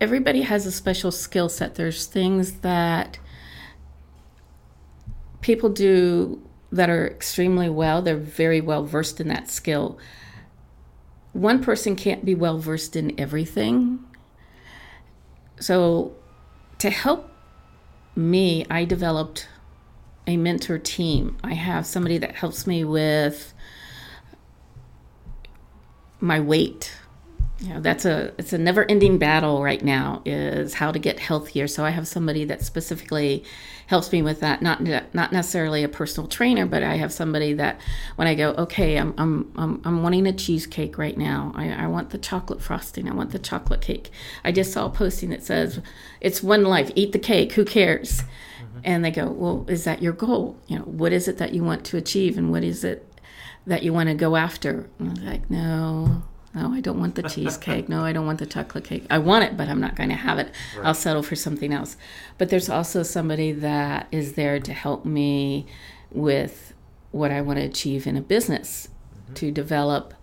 everybody 0.00 0.42
has 0.42 0.66
a 0.66 0.72
special 0.72 1.10
skill 1.10 1.48
set. 1.48 1.74
There's 1.74 2.06
things 2.06 2.52
that 2.60 3.18
people 5.40 5.68
do 5.68 6.40
that 6.72 6.88
are 6.88 7.06
extremely 7.06 7.68
well, 7.68 8.02
they're 8.02 8.16
very 8.16 8.60
well 8.60 8.84
versed 8.84 9.20
in 9.20 9.28
that 9.28 9.50
skill. 9.50 9.98
One 11.32 11.62
person 11.62 11.96
can't 11.96 12.24
be 12.24 12.34
well 12.34 12.58
versed 12.58 12.96
in 12.96 13.18
everything. 13.18 14.04
So, 15.58 16.14
to 16.78 16.90
help 16.90 17.30
me, 18.16 18.64
I 18.70 18.84
developed 18.84 19.48
a 20.26 20.36
mentor 20.36 20.78
team. 20.78 21.36
I 21.42 21.54
have 21.54 21.86
somebody 21.86 22.18
that 22.18 22.36
helps 22.36 22.66
me 22.66 22.84
with 22.84 23.52
my 26.20 26.40
weight. 26.40 26.96
You 27.60 27.74
know, 27.74 27.80
that's 27.80 28.04
a 28.04 28.32
it's 28.38 28.52
a 28.52 28.58
never-ending 28.58 29.18
battle 29.18 29.62
right 29.62 29.82
now 29.82 30.22
is 30.24 30.74
how 30.74 30.92
to 30.92 30.98
get 30.98 31.18
healthier. 31.18 31.66
So 31.68 31.84
I 31.84 31.90
have 31.90 32.08
somebody 32.08 32.44
that 32.46 32.62
specifically 32.62 33.44
helps 33.90 34.12
me 34.12 34.22
with 34.22 34.38
that. 34.38 34.62
Not 34.62 34.80
not 35.12 35.32
necessarily 35.32 35.82
a 35.82 35.88
personal 35.88 36.28
trainer, 36.28 36.64
but 36.64 36.84
I 36.84 36.94
have 36.94 37.12
somebody 37.12 37.54
that 37.54 37.80
when 38.14 38.28
I 38.28 38.36
go, 38.36 38.50
okay, 38.50 38.96
I'm 38.96 39.12
I'm 39.18 39.52
I'm, 39.56 39.82
I'm 39.84 40.02
wanting 40.04 40.28
a 40.28 40.32
cheesecake 40.32 40.96
right 40.96 41.18
now. 41.18 41.50
I, 41.56 41.72
I 41.72 41.86
want 41.88 42.10
the 42.10 42.18
chocolate 42.18 42.62
frosting. 42.62 43.10
I 43.10 43.14
want 43.14 43.32
the 43.32 43.40
chocolate 43.40 43.80
cake. 43.80 44.10
I 44.44 44.52
just 44.52 44.72
saw 44.72 44.86
a 44.86 44.90
posting 44.90 45.30
that 45.30 45.42
says, 45.42 45.80
"It's 46.20 46.40
one 46.40 46.62
life. 46.62 46.92
Eat 46.94 47.10
the 47.10 47.18
cake. 47.18 47.54
Who 47.54 47.64
cares?" 47.64 48.22
Mm-hmm. 48.62 48.80
And 48.84 49.04
they 49.04 49.10
go, 49.10 49.26
well, 49.26 49.66
is 49.68 49.82
that 49.84 50.02
your 50.02 50.12
goal? 50.12 50.56
You 50.68 50.78
know, 50.78 50.84
what 50.84 51.12
is 51.12 51.26
it 51.26 51.38
that 51.38 51.52
you 51.52 51.64
want 51.64 51.84
to 51.86 51.96
achieve, 51.96 52.38
and 52.38 52.52
what 52.52 52.62
is 52.62 52.84
it 52.84 53.12
that 53.66 53.82
you 53.82 53.92
want 53.92 54.08
to 54.08 54.14
go 54.14 54.36
after? 54.36 54.88
And 55.00 55.18
I'm 55.18 55.26
like, 55.26 55.50
no, 55.50 56.22
no, 56.54 56.72
I 56.72 56.80
don't 56.80 56.98
want 56.98 57.14
the 57.14 57.22
cheesecake. 57.28 57.88
No, 57.88 58.04
I 58.04 58.12
don't 58.12 58.26
want 58.26 58.38
the 58.38 58.46
chocolate 58.46 58.84
cake. 58.84 59.06
I 59.10 59.18
want 59.18 59.44
it, 59.44 59.56
but 59.56 59.68
I'm 59.68 59.80
not 59.80 59.96
going 59.96 60.08
to 60.08 60.16
have 60.16 60.38
it. 60.38 60.52
Right. 60.76 60.86
I'll 60.86 60.94
settle 60.94 61.22
for 61.22 61.36
something 61.36 61.72
else. 61.72 61.96
But 62.38 62.50
there's 62.50 62.68
also 62.68 63.02
somebody 63.02 63.52
that 63.52 64.08
is 64.10 64.34
there 64.34 64.58
to 64.60 64.72
help 64.72 65.04
me 65.04 65.66
with 66.10 66.74
what 67.12 67.30
I 67.30 67.40
want 67.40 67.58
to 67.58 67.64
achieve 67.64 68.06
in 68.06 68.16
a 68.16 68.20
business, 68.20 68.88
mm-hmm. 69.24 69.34
to 69.34 69.50
develop 69.50 70.14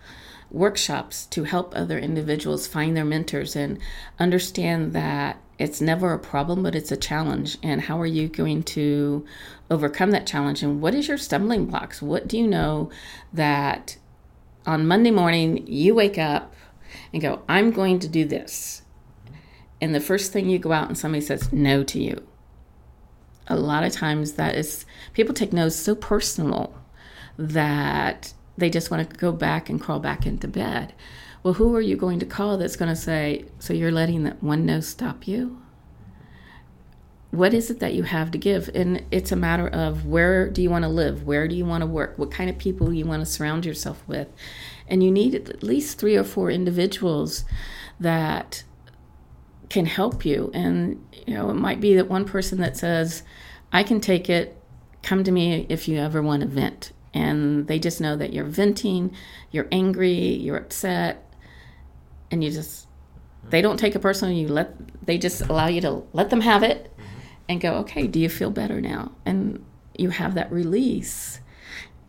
workshops 0.49 1.25
to 1.25 1.43
help 1.43 1.73
other 1.75 1.99
individuals 1.99 2.67
find 2.67 2.95
their 2.95 3.05
mentors 3.05 3.55
and 3.55 3.77
understand 4.19 4.93
that 4.93 5.37
it's 5.59 5.81
never 5.81 6.13
a 6.13 6.19
problem, 6.19 6.63
but 6.63 6.75
it's 6.75 6.91
a 6.91 6.97
challenge. 6.97 7.57
And 7.63 7.81
how 7.81 7.99
are 7.99 8.05
you 8.05 8.27
going 8.27 8.63
to 8.63 9.25
overcome 9.69 10.11
that 10.11 10.27
challenge? 10.27 10.61
And 10.61 10.81
what 10.81 10.93
is 10.93 11.07
your 11.07 11.17
stumbling 11.17 11.65
blocks? 11.65 12.01
What 12.01 12.27
do 12.27 12.37
you 12.37 12.47
know 12.47 12.89
that 13.33 13.97
on 14.67 14.85
Monday 14.85 15.11
morning, 15.11 15.65
you 15.65 15.95
wake 15.95 16.17
up 16.17 16.53
and 17.13 17.21
go, 17.21 17.41
I'm 17.47 17.71
going 17.71 17.99
to 17.99 18.07
do 18.07 18.25
this. 18.25 18.81
And 19.79 19.95
the 19.95 20.01
first 20.01 20.33
thing 20.33 20.49
you 20.49 20.59
go 20.59 20.73
out 20.73 20.89
and 20.89 20.97
somebody 20.97 21.21
says 21.21 21.51
no 21.53 21.83
to 21.85 22.01
you. 22.01 22.27
A 23.47 23.55
lot 23.55 23.85
of 23.85 23.93
times 23.93 24.33
that 24.33 24.55
is, 24.55 24.85
people 25.13 25.33
take 25.33 25.53
no's 25.53 25.75
so 25.75 25.95
personal 25.95 26.75
that 27.37 28.33
they 28.57 28.69
just 28.69 28.91
want 28.91 29.09
to 29.09 29.15
go 29.15 29.31
back 29.31 29.69
and 29.69 29.79
crawl 29.79 29.99
back 29.99 30.25
into 30.25 30.47
bed. 30.47 30.93
Well, 31.43 31.53
who 31.53 31.73
are 31.75 31.81
you 31.81 31.95
going 31.95 32.19
to 32.19 32.25
call 32.25 32.57
that's 32.57 32.75
going 32.75 32.89
to 32.89 32.95
say, 32.95 33.45
so 33.59 33.73
you're 33.73 33.91
letting 33.91 34.23
that 34.23 34.43
one 34.43 34.65
no 34.65 34.81
stop 34.81 35.27
you? 35.27 35.61
What 37.31 37.53
is 37.53 37.69
it 37.69 37.79
that 37.79 37.93
you 37.93 38.03
have 38.03 38.31
to 38.31 38.37
give? 38.37 38.69
And 38.73 39.03
it's 39.11 39.31
a 39.31 39.35
matter 39.35 39.67
of 39.67 40.05
where 40.05 40.49
do 40.49 40.61
you 40.61 40.69
want 40.69 40.83
to 40.83 40.89
live? 40.89 41.23
Where 41.23 41.47
do 41.47 41.55
you 41.55 41.65
want 41.65 41.81
to 41.81 41.85
work? 41.85 42.17
What 42.17 42.31
kind 42.31 42.49
of 42.49 42.57
people 42.57 42.93
you 42.93 43.05
want 43.05 43.21
to 43.21 43.25
surround 43.25 43.65
yourself 43.65 44.01
with? 44.07 44.27
And 44.87 45.03
you 45.03 45.11
need 45.11 45.35
at 45.35 45.63
least 45.63 45.99
three 45.99 46.15
or 46.15 46.23
four 46.23 46.49
individuals 46.49 47.43
that 47.99 48.63
can 49.69 49.85
help 49.85 50.25
you. 50.25 50.51
And 50.53 51.05
you 51.25 51.33
know 51.33 51.49
it 51.49 51.55
might 51.55 51.81
be 51.81 51.95
that 51.95 52.07
one 52.07 52.25
person 52.25 52.59
that 52.61 52.77
says 52.77 53.23
i 53.71 53.83
can 53.83 53.99
take 53.99 54.29
it. 54.29 54.55
Come 55.03 55.23
to 55.23 55.31
me 55.31 55.65
if 55.69 55.87
you 55.87 55.97
ever 55.97 56.21
want 56.21 56.41
to 56.41 56.47
vent. 56.47 56.93
And 57.13 57.67
they 57.67 57.79
just 57.79 57.99
know 57.99 58.15
that 58.15 58.31
you're 58.31 58.45
venting 58.45 59.13
you're 59.51 59.67
angry 59.71 60.13
you're 60.13 60.57
upset 60.57 61.33
and 62.31 62.43
you 62.43 62.51
just 62.51 62.87
they 63.49 63.61
don't 63.61 63.77
take 63.77 63.95
it 63.95 63.99
personally 63.99 64.35
you 64.35 64.47
let 64.47 64.75
they 65.05 65.17
just 65.17 65.41
allow 65.41 65.67
you 65.67 65.81
to 65.81 66.03
let 66.13 66.29
them 66.29 66.41
have 66.41 66.63
it 66.63 66.93
and 67.49 67.61
go, 67.61 67.75
okay, 67.75 68.07
do 68.07 68.19
you 68.19 68.29
feel 68.29 68.51
better 68.51 68.81
now? 68.81 69.11
And 69.25 69.63
you 69.97 70.09
have 70.09 70.35
that 70.35 70.51
release 70.51 71.39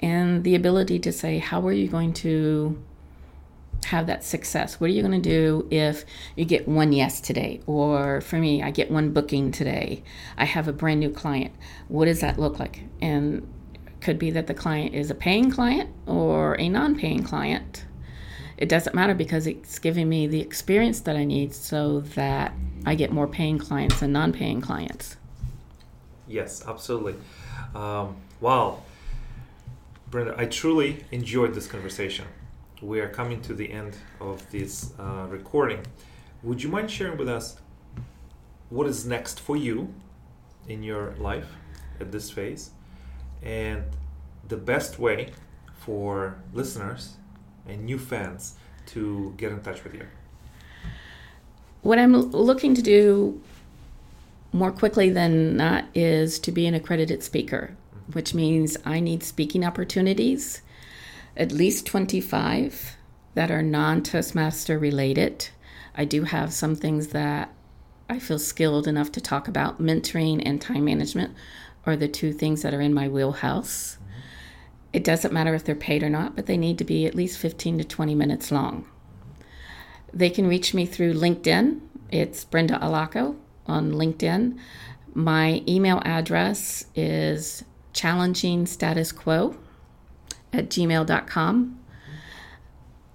and 0.00 0.44
the 0.44 0.54
ability 0.54 0.98
to 1.00 1.12
say, 1.12 1.38
how 1.38 1.66
are 1.66 1.72
you 1.72 1.88
going 1.88 2.12
to 2.14 2.80
have 3.86 4.06
that 4.06 4.24
success? 4.24 4.80
What 4.80 4.90
are 4.90 4.92
you 4.92 5.02
going 5.02 5.20
to 5.20 5.28
do 5.28 5.66
if 5.70 6.04
you 6.36 6.44
get 6.44 6.68
one 6.68 6.92
yes 6.92 7.20
today? 7.20 7.60
Or 7.66 8.20
for 8.20 8.36
me, 8.36 8.62
I 8.62 8.70
get 8.70 8.90
one 8.90 9.12
booking 9.12 9.50
today. 9.50 10.02
I 10.36 10.44
have 10.44 10.68
a 10.68 10.72
brand 10.72 11.00
new 11.00 11.10
client. 11.10 11.54
What 11.88 12.04
does 12.06 12.20
that 12.20 12.38
look 12.38 12.58
like? 12.58 12.84
And 13.00 13.46
could 14.00 14.18
be 14.18 14.30
that 14.30 14.46
the 14.46 14.54
client 14.54 14.94
is 14.94 15.10
a 15.10 15.14
paying 15.14 15.50
client 15.50 15.90
or 16.06 16.58
a 16.60 16.68
non 16.68 16.96
paying 16.96 17.24
client. 17.24 17.84
It 18.56 18.68
doesn't 18.68 18.94
matter 18.94 19.14
because 19.14 19.46
it's 19.46 19.78
giving 19.78 20.08
me 20.08 20.26
the 20.26 20.40
experience 20.40 21.00
that 21.02 21.16
I 21.16 21.24
need 21.24 21.54
so 21.54 22.00
that 22.00 22.52
I 22.84 22.94
get 22.94 23.12
more 23.12 23.26
paying 23.26 23.58
clients 23.58 24.02
and 24.02 24.12
non 24.12 24.32
paying 24.32 24.60
clients. 24.60 25.16
Yes, 26.28 26.62
absolutely. 26.66 27.14
Um, 27.74 28.16
wow. 28.40 28.82
Brenda, 30.10 30.34
I 30.38 30.46
truly 30.46 31.04
enjoyed 31.10 31.54
this 31.54 31.66
conversation. 31.66 32.26
We 32.80 33.00
are 33.00 33.08
coming 33.08 33.40
to 33.42 33.54
the 33.54 33.70
end 33.70 33.96
of 34.20 34.48
this 34.50 34.92
uh, 34.98 35.26
recording. 35.28 35.84
Would 36.42 36.62
you 36.62 36.68
mind 36.68 36.90
sharing 36.90 37.18
with 37.18 37.28
us 37.28 37.56
what 38.70 38.86
is 38.86 39.06
next 39.06 39.40
for 39.40 39.56
you 39.56 39.92
in 40.68 40.82
your 40.82 41.14
life 41.18 41.48
at 42.00 42.12
this 42.12 42.30
phase 42.30 42.70
and 43.42 43.82
the 44.46 44.56
best 44.56 44.98
way 44.98 45.32
for 45.78 46.38
listeners 46.52 47.16
and 47.66 47.84
new 47.84 47.98
fans 47.98 48.54
to 48.86 49.34
get 49.36 49.50
in 49.50 49.60
touch 49.60 49.82
with 49.82 49.94
you? 49.94 50.06
What 51.82 51.98
I'm 51.98 52.12
looking 52.12 52.74
to 52.74 52.82
do 52.82 53.40
more 54.52 54.72
quickly 54.72 55.10
than 55.10 55.56
not 55.56 55.84
is 55.94 56.38
to 56.40 56.52
be 56.52 56.66
an 56.66 56.74
accredited 56.74 57.22
speaker, 57.22 57.76
which 58.12 58.34
means 58.34 58.76
I 58.84 59.00
need 59.00 59.22
speaking 59.22 59.64
opportunities, 59.64 60.62
at 61.36 61.52
least 61.52 61.86
25 61.86 62.96
that 63.34 63.50
are 63.50 63.62
non 63.62 64.02
Toastmaster 64.02 64.78
related. 64.78 65.48
I 65.94 66.04
do 66.04 66.24
have 66.24 66.52
some 66.52 66.74
things 66.74 67.08
that 67.08 67.52
I 68.08 68.18
feel 68.18 68.38
skilled 68.38 68.88
enough 68.88 69.12
to 69.12 69.20
talk 69.20 69.48
about. 69.48 69.80
Mentoring 69.80 70.42
and 70.44 70.60
time 70.60 70.84
management 70.84 71.34
are 71.84 71.96
the 71.96 72.08
two 72.08 72.32
things 72.32 72.62
that 72.62 72.72
are 72.72 72.80
in 72.80 72.94
my 72.94 73.08
wheelhouse. 73.08 73.98
It 74.92 75.04
doesn't 75.04 75.34
matter 75.34 75.54
if 75.54 75.64
they're 75.64 75.74
paid 75.74 76.02
or 76.02 76.08
not, 76.08 76.34
but 76.34 76.46
they 76.46 76.56
need 76.56 76.78
to 76.78 76.84
be 76.84 77.04
at 77.04 77.14
least 77.14 77.38
15 77.38 77.78
to 77.78 77.84
20 77.84 78.14
minutes 78.14 78.50
long. 78.50 78.88
They 80.12 80.30
can 80.30 80.48
reach 80.48 80.72
me 80.72 80.86
through 80.86 81.12
LinkedIn. 81.12 81.80
It's 82.10 82.44
Brenda 82.44 82.78
Alloco 82.78 83.36
on 83.68 83.92
LinkedIn. 83.92 84.58
My 85.14 85.62
email 85.66 86.00
address 86.04 86.86
is 86.94 87.64
challenging 87.92 88.66
status 88.66 89.12
quo 89.12 89.56
at 90.52 90.68
gmail.com. 90.68 91.78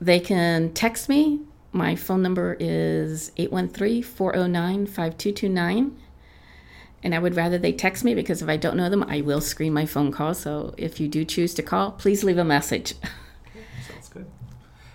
They 0.02 0.20
can 0.20 0.74
text 0.74 1.08
me. 1.08 1.39
My 1.72 1.96
phone 1.96 2.22
number 2.22 2.58
is 2.60 3.32
813 3.38 4.04
409 4.04 4.86
5229. 4.86 5.98
And 7.04 7.16
I 7.16 7.20
would 7.20 7.36
rather 7.36 7.58
they 7.58 7.74
text 7.74 8.04
me 8.04 8.13
because 8.13 8.42
if 8.42 8.50
I 8.50 8.58
don't 8.58 8.78
know 8.78 8.89
them, 8.89 9.04
I 9.04 9.22
will 9.22 9.42
screen 9.42 9.74
my 9.74 9.86
phone 9.86 10.12
call. 10.12 10.34
So 10.34 10.74
if 10.78 11.00
you 11.00 11.08
do 11.08 11.26
choose 11.26 11.54
to 11.56 11.63
call, 11.63 11.92
please 11.92 12.24
leave 12.24 12.38
a 12.38 12.44
message. 12.44 12.96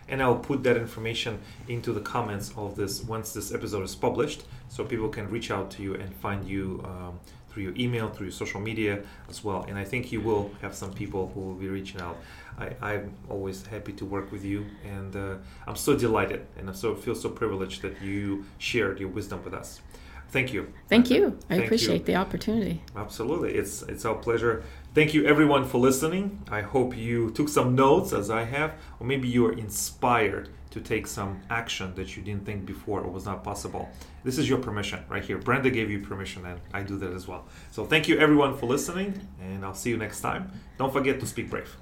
And 0.09 0.23
I'll 0.23 0.37
put 0.37 0.62
that 0.62 0.77
information 0.77 1.38
into 1.68 1.92
the 1.92 2.01
comments 2.01 2.53
of 2.57 2.77
this 2.77 3.03
once 3.03 3.33
this 3.33 3.53
episode 3.53 3.85
is 3.85 3.94
published, 3.94 4.44
so 4.68 4.85
people 4.85 5.09
can 5.09 5.29
reach 5.31 5.51
out 5.51 5.71
to 5.73 5.83
you 5.83 5.94
and 5.94 6.14
find 6.16 6.47
you 6.49 6.83
um, 6.85 7.21
through 7.51 7.64
your 7.64 7.75
email, 7.77 8.09
through 8.09 8.27
your 8.27 8.33
social 8.33 8.61
media 8.61 9.03
as 9.29 9.44
well. 9.44 9.64
And 9.68 9.77
I 9.77 9.85
think 9.85 10.12
you 10.12 10.21
will 10.21 10.51
have 10.62 10.75
some 10.75 10.92
people 10.92 11.31
who 11.35 11.40
will 11.40 11.55
be 11.55 11.68
reaching 11.68 12.01
out. 12.01 12.16
I, 12.59 12.94
am 12.94 13.12
always 13.29 13.64
happy 13.66 13.92
to 13.92 14.05
work 14.05 14.33
with 14.33 14.44
you, 14.44 14.66
and 14.85 15.14
uh, 15.14 15.37
I'm 15.66 15.77
so 15.77 15.97
delighted 15.97 16.44
and 16.59 16.68
I 16.68 16.73
so 16.73 16.94
feel 16.94 17.14
so 17.14 17.29
privileged 17.29 17.83
that 17.83 18.03
you 18.03 18.47
shared 18.59 18.99
your 18.99 19.11
wisdom 19.11 19.44
with 19.44 19.55
us. 19.55 19.81
Thank 20.31 20.53
you. 20.53 20.73
Thank 20.88 21.11
you. 21.11 21.38
I 21.49 21.55
Thank 21.55 21.64
appreciate 21.64 22.01
you. 22.01 22.05
the 22.05 22.16
opportunity. 22.16 22.83
Absolutely. 22.94 23.55
It's 23.55 23.83
it's 23.83 24.05
our 24.05 24.14
pleasure. 24.14 24.62
Thank 24.94 25.12
you 25.12 25.27
everyone 25.27 25.66
for 25.66 25.79
listening. 25.79 26.42
I 26.51 26.62
hope 26.62 26.96
you 26.96 27.31
took 27.31 27.51
some 27.51 27.74
notes 27.74 28.14
as 28.14 28.31
I 28.31 28.44
have, 28.44 28.72
or 28.98 29.07
maybe 29.07 29.29
you 29.29 29.46
are 29.46 29.53
inspired 29.53 30.48
to 30.70 30.81
take 30.81 31.07
some 31.07 31.40
action 31.51 31.94
that 31.94 32.16
you 32.16 32.22
didn't 32.22 32.46
think 32.46 32.64
before 32.64 33.03
or 33.03 33.11
was 33.11 33.27
not 33.27 33.44
possible. 33.44 33.90
This 34.24 34.38
is 34.38 34.48
your 34.48 34.59
permission 34.59 35.05
right 35.09 35.22
here. 35.22 35.38
Brenda 35.38 35.70
gave 35.70 35.90
you 35.90 36.01
permission 36.01 36.44
and 36.46 36.59
I 36.72 36.83
do 36.83 36.98
that 36.98 37.12
as 37.12 37.29
well. 37.29 37.46
So 37.70 37.85
thank 37.85 38.09
you 38.09 38.18
everyone 38.18 38.57
for 38.57 38.66
listening 38.66 39.29
and 39.40 39.64
I'll 39.64 39.74
see 39.74 39.90
you 39.90 39.98
next 39.98 40.20
time. 40.20 40.51
Don't 40.79 40.92
forget 40.92 41.20
to 41.20 41.27
speak 41.27 41.51
brave. 41.51 41.77